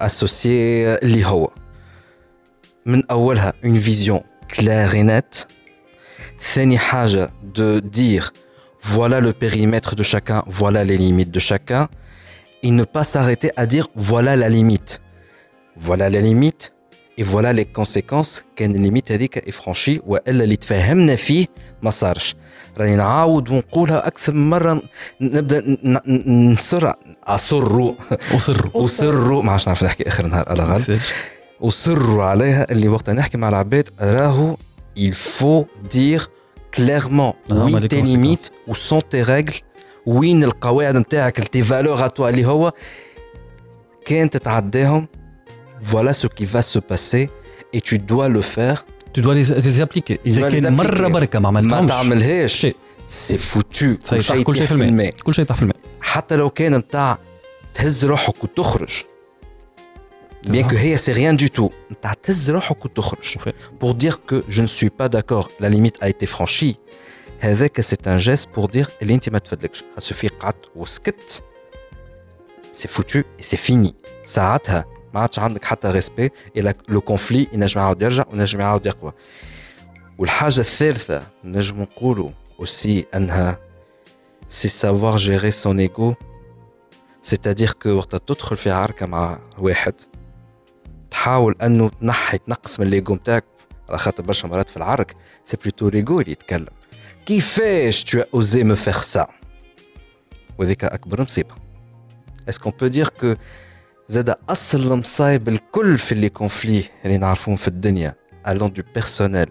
[0.00, 1.50] associé اللي هو
[2.86, 5.46] من أولها une vision claire et nette
[6.54, 8.32] ثاني حاجة de dire
[8.82, 11.88] voilà le périmètre de chacun, voilà les limites de chacun
[12.62, 15.00] et ne pas s'arrêter à dire voilà la limite
[15.76, 16.72] voilà la limite
[17.21, 21.45] et voilà les conséquences كان الليميت هذيك est franchie والا اللي تفهمنا فيه
[21.83, 22.35] ما صارش
[22.77, 24.81] راني نعاود ونقولها أكثر من مره
[25.21, 26.91] نبدا ن- ن- نصر
[27.23, 27.93] اصر
[28.35, 30.81] وصروا وصروا ما عادش نعرف نحكي اخر نهار على غلط
[31.61, 34.57] وصروا عليها اللي وقتها نحكي مع العباد راهو
[34.99, 35.65] il faut
[35.97, 36.27] dire
[36.75, 38.07] clairement tes conséquences.
[38.13, 39.61] limites ou sont tes règles
[40.05, 42.73] وين القواعد نتاعك tes valeurs à toi اللي هو
[44.05, 45.07] كان تتعداهم
[45.91, 47.29] voilà ce qui va se passer
[47.73, 48.83] et tu dois le faire.
[49.13, 51.11] تو دوا لي ابليكي اذا dois les كان مره appliquer.
[51.11, 52.75] بركه ما ما عملتهمش تعملهاش شيء
[53.07, 56.75] سي فوتو سي صح كل شيء في الماء كل شيء تحت الماء حتى لو كان
[56.75, 57.17] نتاع
[57.73, 59.03] تهز روحك وتخرج
[60.47, 64.35] بيان كو هي سي ريان دو تو نتاع تهز روحك وتخرج وفي- pour dire que
[64.55, 66.75] je ne suis pas d'accord la limite a été franchie.
[67.39, 70.65] هذاك c'est un geste pour dire اللي انت ما تفدلكش سوفي قعدت
[75.13, 78.85] سي سي ما عادش عندك حتى respect إلى le conflit ينجم يعاود يرجع وينجم يعاود
[78.85, 79.13] يقوى
[80.17, 82.29] والحاجة الثالثة نجم نقولوا
[82.61, 83.59] aussi أنها
[84.49, 86.15] c'est savoir gérer son ego.
[87.21, 89.93] C'est-à-dire que وقت تدخل في عركة مع واحد
[91.11, 93.45] تحاول أنه تنحي تنقص من الايجو نتاعك
[93.89, 96.73] على خاطر برشا مرات في العرك c'est plutôt l'ego اللي يتكلم.
[97.25, 99.27] كيفاش tu oses me faire ça
[100.57, 101.55] وهذيك أكبر مصيبة.
[102.49, 103.35] est-ce qu'on peut dire que
[104.07, 108.15] زاد أصل المصايب الكل في les conflits اللي نعرفوهم في الدنيا.
[108.47, 109.49] au niveau du personnel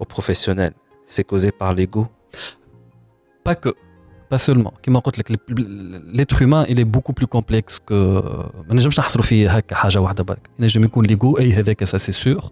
[0.00, 0.72] ou professionnel
[1.06, 2.06] c'est causé par l'ego
[3.46, 3.72] pas que
[4.30, 5.40] pas seulement كيما قلت لك
[6.12, 7.94] l'être humain il est beaucoup plus complexe que
[8.68, 12.12] ما نجمش نحصروا فيه هكا حاجة واحدة برك ينجم يكون l'ego اي هذاك ça c'est
[12.12, 12.44] sûr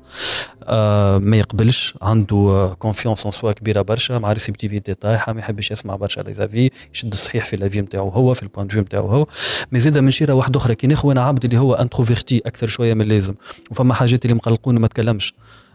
[1.18, 6.20] ما يقبلش عنده confiance en soi كبيره برشا مع réceptivité طايحه ما يحبش يسمع برشا
[6.20, 9.26] les avis يشد الصحيح في l'avis نتاعو هو في ال point de نتاعو هو
[9.72, 12.94] mais زيد من شيره واحدة أخرى كي ناخذ أنا عبد اللي هو introverti أكثر شوية
[12.94, 13.34] من اللازم
[13.70, 15.34] وفما حاجات اللي مقلقون ما تكلمش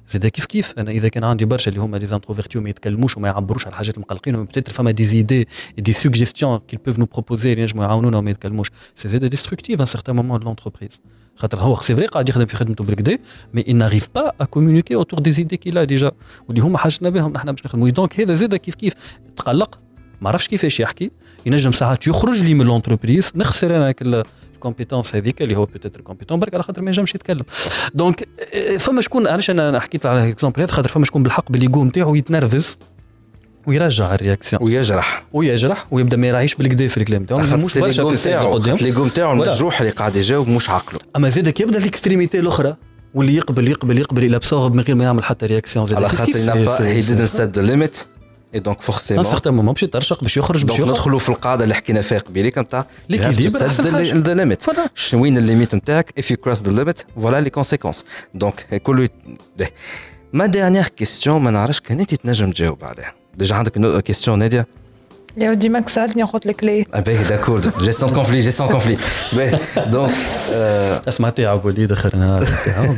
[0.10, 3.28] زيد كيف كيف؟ أنا إذا كان عندي برشا اللي هما les introvertis وما يتكلموش وما
[3.28, 7.62] يعبروش على الحاجات المقلقين peut-être فما des idées des suggestions qu'ils peuvent nous proposer اللي
[7.62, 8.72] ينجموا يعاونونا وما يتكلموش.
[8.96, 11.02] c'est زيد destructif un certain moment l'entreprise
[11.36, 13.18] خاطر هو c'est vrai قاعد يخدم في خدمته بالكدا
[13.54, 16.12] mais il n'arrive pas à communiquer autour des idées qu'il a déjà.
[16.48, 17.90] واللي هما حاجتنا بهم نحن باش نخدموا.
[17.90, 18.94] donc هذا زيد كيف كيف؟
[19.36, 19.80] تقلق
[20.22, 21.12] ما عرفش كيفاش يحكي
[21.46, 24.24] ينجم ساعات يخرج لي من l'entreprise نخسر أنا
[24.60, 27.44] ال compétence هذيك اللي هو peut-être compétent برك على خاطر ما ينجمش يتكلم.
[27.94, 28.28] donc
[28.80, 32.78] فما شكون علاش أنا حكيت على exemple هذا؟ خاطر فما شكون بالحق بالليغو نتاعو يتنرفز
[33.68, 34.64] ويرجع ال réaction.
[34.64, 35.26] ويجرح.
[35.34, 39.82] ويجرح ويبدأ ما يراعيش بالكدا في الكلام نتاعو مش برشا في الساعة الليغو نتاعو المجروح
[39.82, 42.76] اللي قاعد يجاوب مش عقله أما زيدك يبدا ال extrémité الأخرى؟
[43.14, 47.00] واللي يقبل يقبل يقبل il absorbe من غير ما يعمل حتى réaction على خاطر هي
[47.00, 48.06] didn't set the limit
[48.56, 51.64] et donc forcément un certain moment باش يترشق باش يخرج باش يخرج ندخلوا في القاعده
[51.64, 54.64] اللي حكينا فيها قبيليك نتاع the limit
[54.96, 59.10] شنو وين ال limite نتاعك if you cross the limit voilà les conséquences donc كله
[60.34, 64.68] ما ديرنيير كيستيون ما نعرفش كان انت تنجم تجاوب عليها ديجا عندك كيستيون ناديه
[65.38, 68.98] يا ودي ماك سالتني لك ليه آه باهي داكور جيستيون كونفلي جيستيون كونفلي
[69.34, 70.12] باهي دونك
[71.08, 72.48] اسمع تاع وليد اخر نهار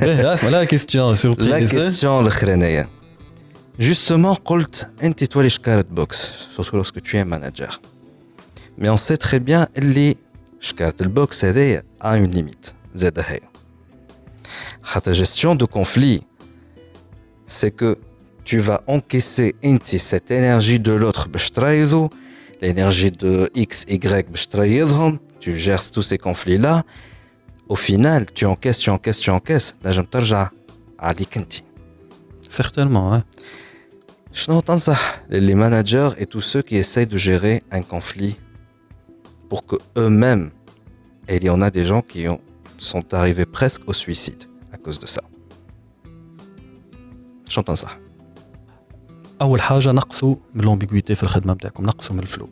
[0.01, 3.00] باهي اسمع لا كيستيون سوربريز لا كيستيون الاخرانيه
[3.80, 7.80] Justement, قلت انت تولي شكارة بوكس surtout lorsque tu es manager.
[8.78, 10.16] Mais on sait très bien اللي
[10.60, 13.40] شكارة البوكس هذايا a une limite زادة هي.
[14.82, 16.22] خاطر gestion de conflit
[17.46, 17.98] c'est que
[18.44, 22.10] tu vas encaisser انت cette énergie de l'autre باش ترايضو
[22.62, 26.84] l'énergie de X, Y باش ترايضهم tu gères tous ces conflits là
[27.68, 30.48] au final tu encaisses tu encaisses tu encaisses نجم ترجع
[30.98, 31.52] عليك انت
[32.50, 33.22] certainement ouais.
[34.32, 38.36] شنو تنصح les managers et tous ceux qui essayent de gérer un conflit
[39.48, 40.50] pour que eux-mêmes
[41.28, 42.40] et il y en a des gens qui ont,
[42.78, 45.22] sont arrivés presque au suicide à cause de ça
[47.48, 47.98] شنو تنصح
[49.42, 52.48] اول حاجه نقصوا من لومبيغويتي في الخدمه نتاعكم نقصوا من الفلو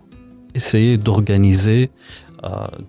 [0.59, 1.89] essayez d'organiser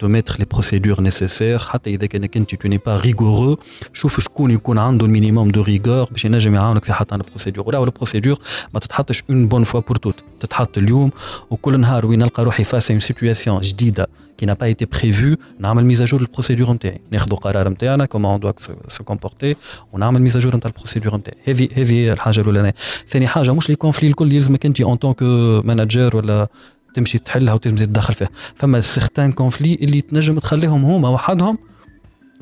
[0.00, 3.58] de mettre les procédures nécessaires حتى اذا كانك انت tu n'es pas rigoureux
[3.92, 7.68] شوف شكون يكون عنده ال minimum de rigueur باش ينجم يعاونك في حتى ال procédure
[7.68, 8.38] ولا ال procédure
[8.74, 11.10] ما تتحطش une bonne fois pour toutes تتحط اليوم
[11.50, 14.08] وكل نهار وين نلقى روحي face à une situation جديده
[14.40, 18.52] كي n'a pas été prévu نعمل ميزاجور للبروسيدور نتاعي ناخذ قرار نتاعنا كومون اون دوا
[18.88, 19.56] سو كومبورتي
[19.92, 22.74] ونعمل ميزاجور نتاع البروسيدور نتاعي هذه هذه الحاجة الاولانيه
[23.08, 25.22] ثاني حاجة مش لي كونفلي الكل يلزمك انت اون طونك
[25.64, 26.48] مانجر ولا
[26.94, 28.28] تمشي تحلها وتمشي تدخل فيها.
[28.54, 31.58] فما سيغتان كونفلي اللي تنجم تخليهم هما وحدهم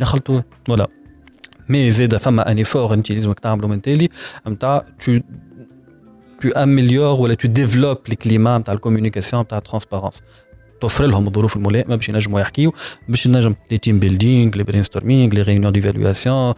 [0.00, 0.40] يخلطوا.
[0.68, 0.88] ولا
[1.68, 4.08] مي زيد فما اني فور انت لازمك تعملوا من تالي
[4.46, 5.20] نتاع تو
[6.44, 10.22] tu améliores ولا tu développes les climats نتاع الكوميونيكاسيون نتاع الترانسبارونس
[10.80, 12.72] توفر لهم الظروف الملائمه باش ينجموا يحكيوا
[13.08, 16.54] باش نجم les team building les brainstorming les réunions d'évaluation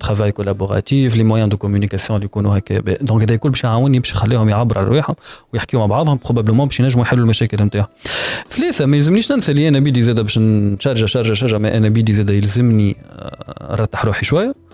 [0.00, 4.12] travail collaboratif les moyens de communication اللي يكونوا هكا donc هذا الكل باش يعاوني باش
[4.12, 5.16] يخليهم يعبروا على رواحهم
[5.52, 7.86] ويحكيوا مع بعضهم probablement باش ينجموا يحلوا المشاكل نتاعهم.
[8.48, 12.12] ثلاثة ما يلزمنيش ننسى اللي أنا بيدي زاده باش نشارجا شارجا شارجا mais أنا بيدي
[12.12, 12.96] زاده يلزمني
[13.70, 14.65] نرتاح روحي شوية.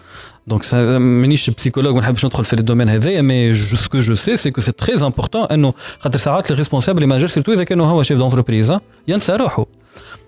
[0.47, 4.37] donc مانيش psychologue ما نحبش ندخل في ال domaine هذايا mais ce que je sais
[4.37, 7.87] c'est que c'est très important انه خاطر ساعات les responsables les managers surtout اذا كانوا
[7.87, 8.77] هو chef d'entreprise
[9.09, 9.67] ينسى روحه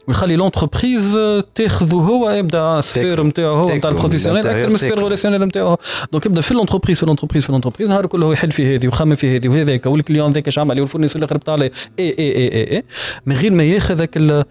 [0.09, 1.19] ويخلي l'entreprise
[1.55, 5.45] تاخذه هو يبدا ال sphère نتاعو هو نتاع ال professionnel أكثر من ال sphère relationnelle
[5.45, 5.77] نتاعو
[6.13, 9.37] donc يبدا في l'entreprise في l'entreprise في l'entreprise نهار كله يحل في هذه ويخمم في
[9.37, 12.53] هذه وهذاك وال client ذاك اش عمل وال fournisseur اللي قربت عليه اي اي اي
[12.53, 12.85] اي, اي.
[13.27, 14.45] من غير ما ياخذ هذاك هكا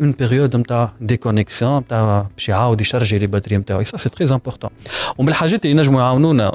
[0.00, 4.70] une période نتاع déconnexion نتاع باش يعاود يشارجي les batteries نتاعو ça c'est très important
[5.18, 6.52] ومن الحاجات اللي ينجموا يعاونونا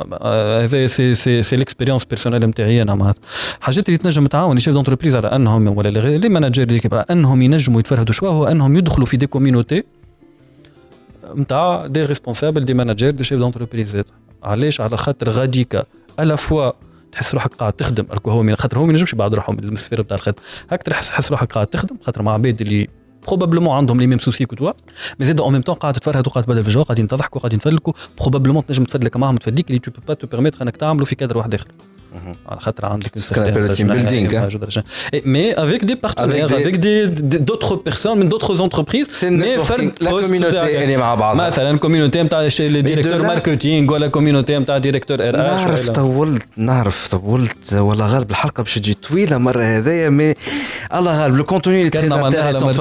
[0.64, 3.22] هذا c'est c'est c'est l'expérience personnelle نتاعي أنا معناتها
[3.62, 8.14] حاجات اللي تنجم تعاون chef d'entreprise على انهم ولا les managers على انهم ينجموا يتفرهدوا
[8.14, 9.84] شوية هو انهم يدخلوا في des community
[11.36, 14.02] نتاع des responsables des managers des chefs d'entreprise
[14.44, 15.84] علاش على خاطر غاديكا
[16.20, 16.72] à la fois
[17.12, 20.16] تحس روحك قاعد تخدم هو خاطر هو ما ينجمش بعد روحه من ال sphère بتاع
[20.16, 20.40] الخدمه
[20.72, 22.88] هاك تحس روحك قاعد تخدم خاطر مع عباد اللي
[23.28, 24.72] probablement عندهم les mêmes soucis que toi
[25.20, 27.94] mais زاد en même temps قاعد تتفرهد وقاعد تبدل في الجو قاعدين تضحكوا قاعدين تفدلكوا
[28.20, 31.54] بروبابلومون تنجم تفدلك معاهم تفديك اللي تو با تو بيرميتر إنك تعملوا في كادر واحد
[31.54, 31.68] آخر.
[32.50, 33.12] على خاطر عندك
[35.64, 38.20] avec des partenaires Avec avec, des- des des- d'autres personnes
[39.24, 39.58] من.
[39.64, 40.72] فرد La post communauté, تاعك.
[40.76, 41.48] elle est مع بعضها.
[41.50, 47.74] مثلا كوميونيتي نتاع ديريكتور ماركتينغ ولا كوميونيتي نتاع ديريكتور ار اتش نعرف طولت نعرف طولت
[47.74, 50.34] ولا غالب الحلقة باش تجي طويلة مرة هذايا مي
[50.96, 52.10] الله غالب لو كونتوني اللي تري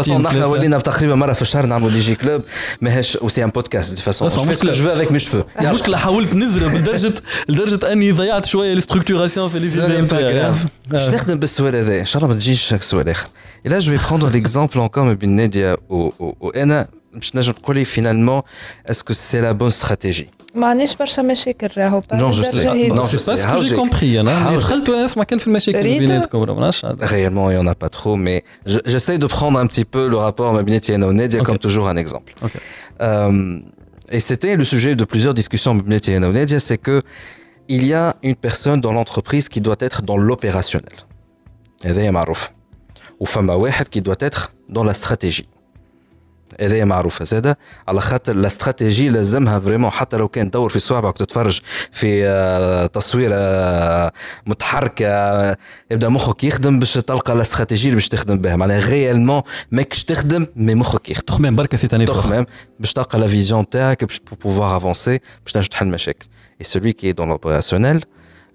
[0.02, 0.42] façon نحن.
[0.42, 2.42] ولينا تقريبا مرة في الشهر نعملوا دي جي كلوب
[2.80, 7.12] ماهيش وسي ان بودكاست دو فاسون اسمع، جو افيك مي شفو المشكلة حاولت نزرب لدرجه
[7.48, 8.74] لدرجة أني ضيعت شوية
[9.22, 10.90] الاستركتوراسيون في Ce لي n'est pas grave.
[10.90, 13.28] باش نخدم بالسؤال هذا ان شاء الله ما تجيش سؤال اخر
[13.66, 17.76] الا جو في بروندر ليكزومبل انكور ما بين ناديه و- و- وأنا باش تنجم تقول
[17.76, 18.42] لي فينالمون
[18.90, 22.66] اسكو سي لا بون استراتيجي ما عندناش برشا مشاكل راهو با Non, je بالدرجة sais.
[22.66, 22.90] هذي.
[22.90, 23.26] Non, سي je sais.
[23.28, 23.74] با سكو هاو جي جيك.
[23.78, 24.66] كومبري أنا هاو اللي جيك.
[24.66, 25.98] دخلت وأنا نسمع كان في المشاكل ريت.
[25.98, 27.04] بيناتكم ولا ما نعرفش عاد.
[27.04, 30.08] Réellement, il n'y en a pas trop, mais je- j'essaye de prendre un petit peu
[30.08, 31.46] le rapport Mabineti et Naonedia Ok.
[31.46, 32.32] comme toujours un exemple.
[32.46, 32.50] Ok.
[33.00, 36.96] Euh, et c'était le sujet de plusieurs discussions Mabineti et Naonedia, c'est que
[37.74, 40.92] il y a une personne dans l'entreprise qui doit être dans l'opérationnel.
[43.18, 43.50] Ou femme
[43.88, 45.48] qui doit être dans la stratégie.
[46.62, 47.24] هذا هي معروفة.
[47.24, 49.90] زادة على خاطر لا استراتيجي لازمها فريمون.
[49.90, 51.60] حتى لو كان دور في صوابعك وتتفرج
[51.92, 54.12] في آه، تصويره آه،
[54.46, 55.56] متحركه آه،
[55.90, 58.56] يبدأ مخك يخدم باش تلقى لا استراتيجي اللي باش تخدم بها.
[58.56, 61.26] معناها ريالمون ماكش تخدم مي مخك يخدم.
[61.26, 62.46] تخمم بركة سي تاني تخمم
[62.80, 66.26] باش تلقى لا فيزيون تاعك باش بوفوار افونسي باش تنجم تحل مشاكل.
[66.60, 68.04] اي سولوي كي دون لوبيراسيونيل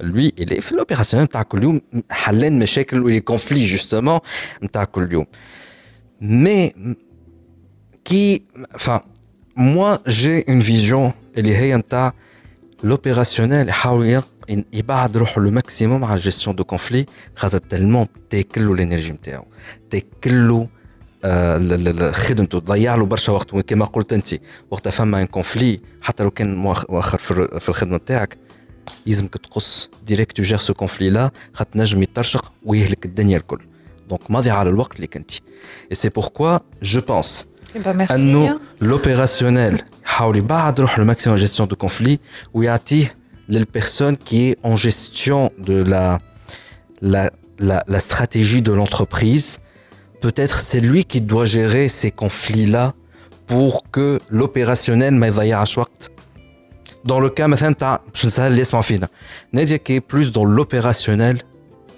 [0.03, 4.19] lui il est في l'opérationnel نتاع كل يوم حلان مشاكل ولي كونفلي جوستومون
[4.63, 5.25] نتاع كل يوم
[6.21, 6.73] مي
[8.09, 8.43] qui
[8.75, 8.99] enfin
[9.55, 12.13] moi j'ai une vision اللي هي نتاع
[12.83, 14.27] l'opérationnel يحاول يق-
[14.73, 19.45] يبعد روحه le maximum على ال gestion de conflits خاطر tellement تاكلو l'énergie نتاعو
[19.89, 20.67] تاكلو
[21.25, 24.27] آه، ل- ل- ل- خدمته تضيع له برشا وقت وكما قلت انت
[24.71, 28.37] وقت فما un conflit حتى لو كان مؤخ- مؤخر في الر- في الخدمه نتاعك
[29.07, 33.59] يلزمك تقص direct تجير ce conflit-là خاطر نجم يترشق ويهلك الدنيا الكل
[34.09, 35.41] donc ماضي على الوقت اللي كنتي
[35.91, 38.12] اي c'est pourquoi جو بونس Eh ben, merci.
[38.12, 42.18] انه لوبيراسيونيل يحاول يبعد روح لو ماكسيموم جيستيون دو كونفلي
[42.54, 43.14] ويعطيه
[43.48, 46.18] للبيرسون كي اون جيستيون دو لا
[47.02, 49.60] la, la, la stratégie de l'entreprise,
[50.20, 52.94] peut-être c'est lui qui doit gérer ces conflits-là
[53.46, 56.10] pour que l'opérationnel ما يضيعش وقت.
[57.04, 59.08] Dans le cas مثلا تاع باش نسهل اللي يسمع فينا
[59.52, 61.42] نادية qui est plus dans l'opérationnel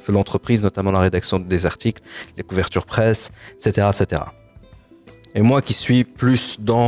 [0.02, 2.02] في l'entreprise, notamment la rédaction des articles,
[2.36, 3.88] les couvertures presse, etc.
[3.92, 4.22] etc.
[5.35, 6.87] Et moi qui suis plus dans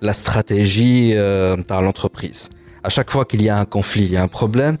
[0.00, 2.50] la stratégie euh, dans l'entreprise.
[2.88, 4.76] À chaque fois qu'il y a un conflit, il y a un problème,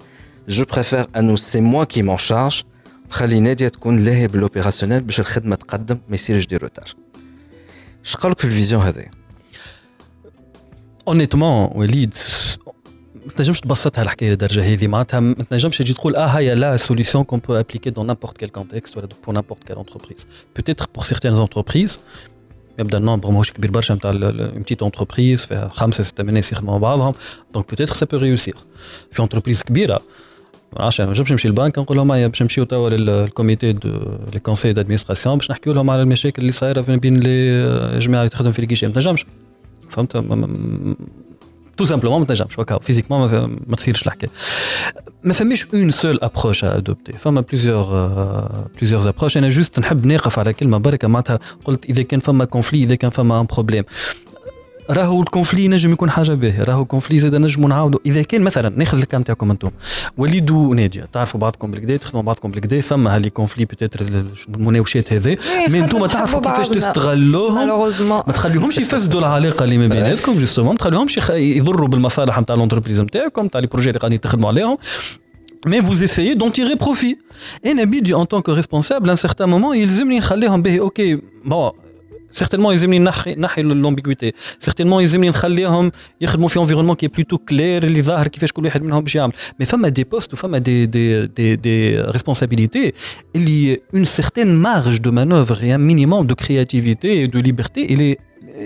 [0.46, 2.64] je préfère à nous, c'est moi qui m'en charge.
[3.10, 6.94] خلي نادية تكون لاهية بالاوبيراسيونيل باش الخدمة تقدم ما يصيرش دي روتار.
[8.04, 9.04] اش قالك في الفيزيون هذه؟
[11.08, 12.14] اونيتمون وليد
[13.26, 17.24] ما تنجمش تبسطها الحكاية للدرجه هذه معناتها ما تنجمش تجي تقول آه هي la solution
[17.24, 21.34] qu'on peut appliquer dans n'importe quel contexte ولا pour n'importe quelle entreprise peut-être pour certaines
[21.34, 22.00] entreprises
[22.78, 24.20] يبدأ ال nombre ماهوش كبير برشا نتاع une
[24.60, 27.14] petite entreprise فيها خمسة ستة من الناس يخدموا مع بعضهم.
[27.54, 28.54] donc peut-être ça peut réussir
[29.12, 30.00] في entreprise كبيرة.
[30.72, 33.72] ما نعرفش أنا ما نجمش نمشي للبنك نقول لهم هيا باش نمشيو توا لل comité
[33.72, 33.88] de
[34.34, 38.52] les conseils d'administration باش نحكيو لهم على المشاكل اللي صايرة بين les جماعة اللي تخدم
[38.52, 39.24] في ال guichet ما تنجمش.
[39.90, 40.96] فهمت؟ ما- ما-
[41.78, 44.30] tout simplement ما تنجمش وكا physiquement ما, ما تصيرش الحكاية
[45.24, 47.84] ما فماش une seule approche adoptée فما plusieurs
[48.78, 52.82] plusieurs approches أنا juste نحب ناقف على كلمه بركه معناتها قلت اذا كان فما conflit
[52.82, 53.84] اذا كان فما un problème
[54.90, 58.42] راهو ال conflit نجم يكون حاجة باهية راهو ال conflit زاد نجموا نعاودوا إذا كان
[58.42, 59.70] مثلا ناخذ ال cas تاعكم أنتم
[60.18, 64.06] وليد وناديه تعرفوا بعضكم بالكدا تخدموا بعضكم بالكدا فما ها les conflits peut-être
[64.48, 65.36] المناوشات هذا
[65.68, 67.68] mais أنتم تعرفوا كيفاش تستغلوهم.
[68.08, 73.44] ما تخليهمش يفسدوا العلاقة اللي ما بيناتكم justement ما تخليهمش يضروا بالمصالح نتاع l'entreprise نتاعكم
[73.44, 74.78] نتاع les projets اللي قاعدين تخدموا عليهم.
[75.66, 77.18] Mais vous essayez d'en tirer profit.
[77.64, 81.72] Et Nabidji, en tant que responsable, à un certain moment, يلزمني نخليهم به OK bon
[82.43, 84.31] certainement يلزمني نحي نحي l'ambiguïté
[84.69, 88.83] certainement يلزمني نخليهم يخدموا في environnement qui est plutôt clair اللي ظاهر كيفاش كل واحد
[88.83, 92.91] منهم باش يعمل mais فما دي بوست وفما دي دي دي دي responsabilités
[93.35, 98.01] اللي une certaine marge de manœuvre et un minimum de créativité et de liberté il
[98.01, 98.17] est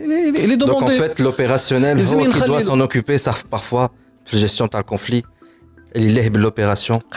[0.06, 2.68] il est- il est Donc en demandé fait, l'opérationnel Les هو Zmine qui doit Khalil.
[2.70, 3.86] s'en occuper, ça parfois,
[4.34, 5.22] la gestion de le conflit,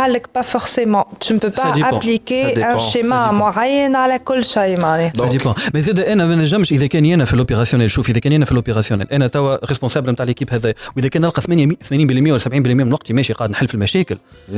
[0.08, 1.90] لك با فورسيمون tu ne peux Ça pas dépend.
[1.92, 2.68] Ça appliquer dépend.
[2.68, 3.34] un Ça schéma dépend.
[3.34, 7.26] معين على كل شيء معناها سا ديبون مي زاد أنا ما نجمش اذا كان أنا
[7.26, 11.08] في الاوبيراسيونيل شوف اذا كان أنا في الاوبيراسيونيل أنا توا ريسبونسابل نتاع ليكيب هذا واذا
[11.08, 11.48] كان نلقى 80% 80%
[11.92, 14.18] ولا 70% من وقتي ماشي قاعد نحل في المشاكل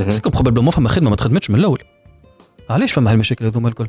[0.09, 1.79] c'est que probablement فما خدمه ما تخدمتش من الأول
[2.69, 3.87] علاش فما هالمشاكل هذوما الكل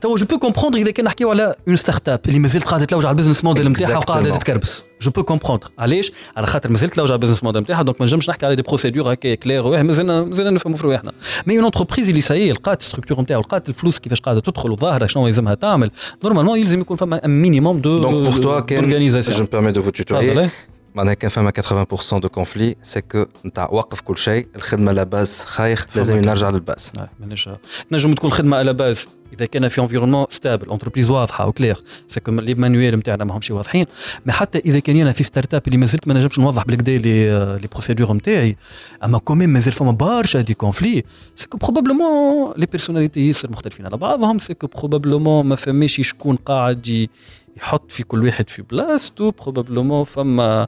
[0.00, 3.12] توا je peux comprendre اذا كان نحكيو على une start-up اللي مازالت قاعدة تلوج على
[3.12, 4.34] ال business model نتاعها وقاعده Exactement.
[4.38, 8.00] تتكربس je peux comprendre علاش على خاطر مازالت تلوج على ال business model نتاعها donc
[8.00, 11.12] ما نجمش نحكي على des procédures هكا claires واه مازلنا مازلنا نفهموا في رواحنا
[11.46, 15.26] mais une entreprise اللي ساي لقات structure نتاعو لقات الفلوس كيفاش قاعدة تدخل وظاهره شنو
[15.26, 15.90] يلزمها تعمل.
[16.24, 19.80] normalement يلزم يكون فما minimum de Donc pour toi, Ken, je organisation me permets de
[19.80, 20.30] vous tutoyer.
[20.30, 20.48] تفضل
[20.94, 21.52] معناها كان فما
[21.84, 26.50] 80% de conflits c'est que نتاع وقف كل شيء الخدمة la base خايخ لازم نرجع
[26.50, 27.48] لل base آه، مانيش
[27.90, 31.76] تنجم تكون خدمة على base إذا كان في environnement stable entreprise واضحة و claire
[32.08, 33.86] c'est que les manuels نتاعنا ماهمش واضحين.
[34.26, 37.68] mais حتى إذا كان أنا في start-up اللي مازلت ما نجمش نوضح بالقدا les les
[37.72, 38.56] procédures نتاعي.
[39.04, 41.04] أما quand même مازال فما برشا des conflits
[41.36, 44.38] c'est que probablement les personnalités ياسر مختلفين على بعضهم.
[44.38, 47.08] c'est que probablement ما فماش شكون قاعد
[47.56, 50.66] يحط في كل واحد في بلاصتو probablement فما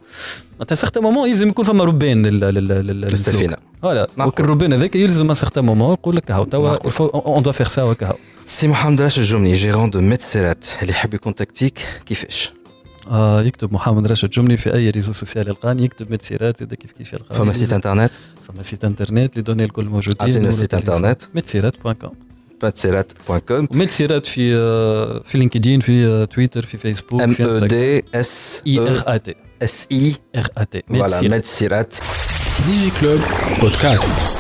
[0.52, 4.08] معناتها certain moment يلزم يكون فما ربان لل- لل- لل- للسفينه voilà
[4.40, 6.76] الربان هذاك يلزم un certain moment يقول لك هاو توا.
[7.14, 8.14] on doit faire ça OK
[8.46, 12.52] سي محمد راشد الجمني gérant de ميتسيرات اللي يحب ي contacti ك كيفاش؟
[13.10, 17.12] آه يكتب محمد راشد جملي في أي réseau social يلقاني يكتب متسيرات هذا كيف كيف
[17.12, 17.38] يلقاني.
[17.38, 18.10] فما site internet
[18.48, 22.12] فما site internet les données الكل موجودين عطينا ال site internet متسيرات point com
[22.62, 27.42] ميتسيرات بوان كوم ومتسيرات في آه، في لينكدين في آه، تويتر في فيسبوك ام في
[27.44, 31.94] أو انستغرام دي اس اي ار ا تي اس اي ار ا تي فوالا ميتسيرات
[32.66, 33.20] ديجي كلوب
[33.60, 34.38] بودكاست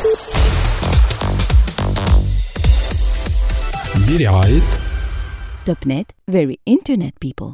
[4.08, 4.60] برعاية
[5.70, 7.52] Topnet, very internet people.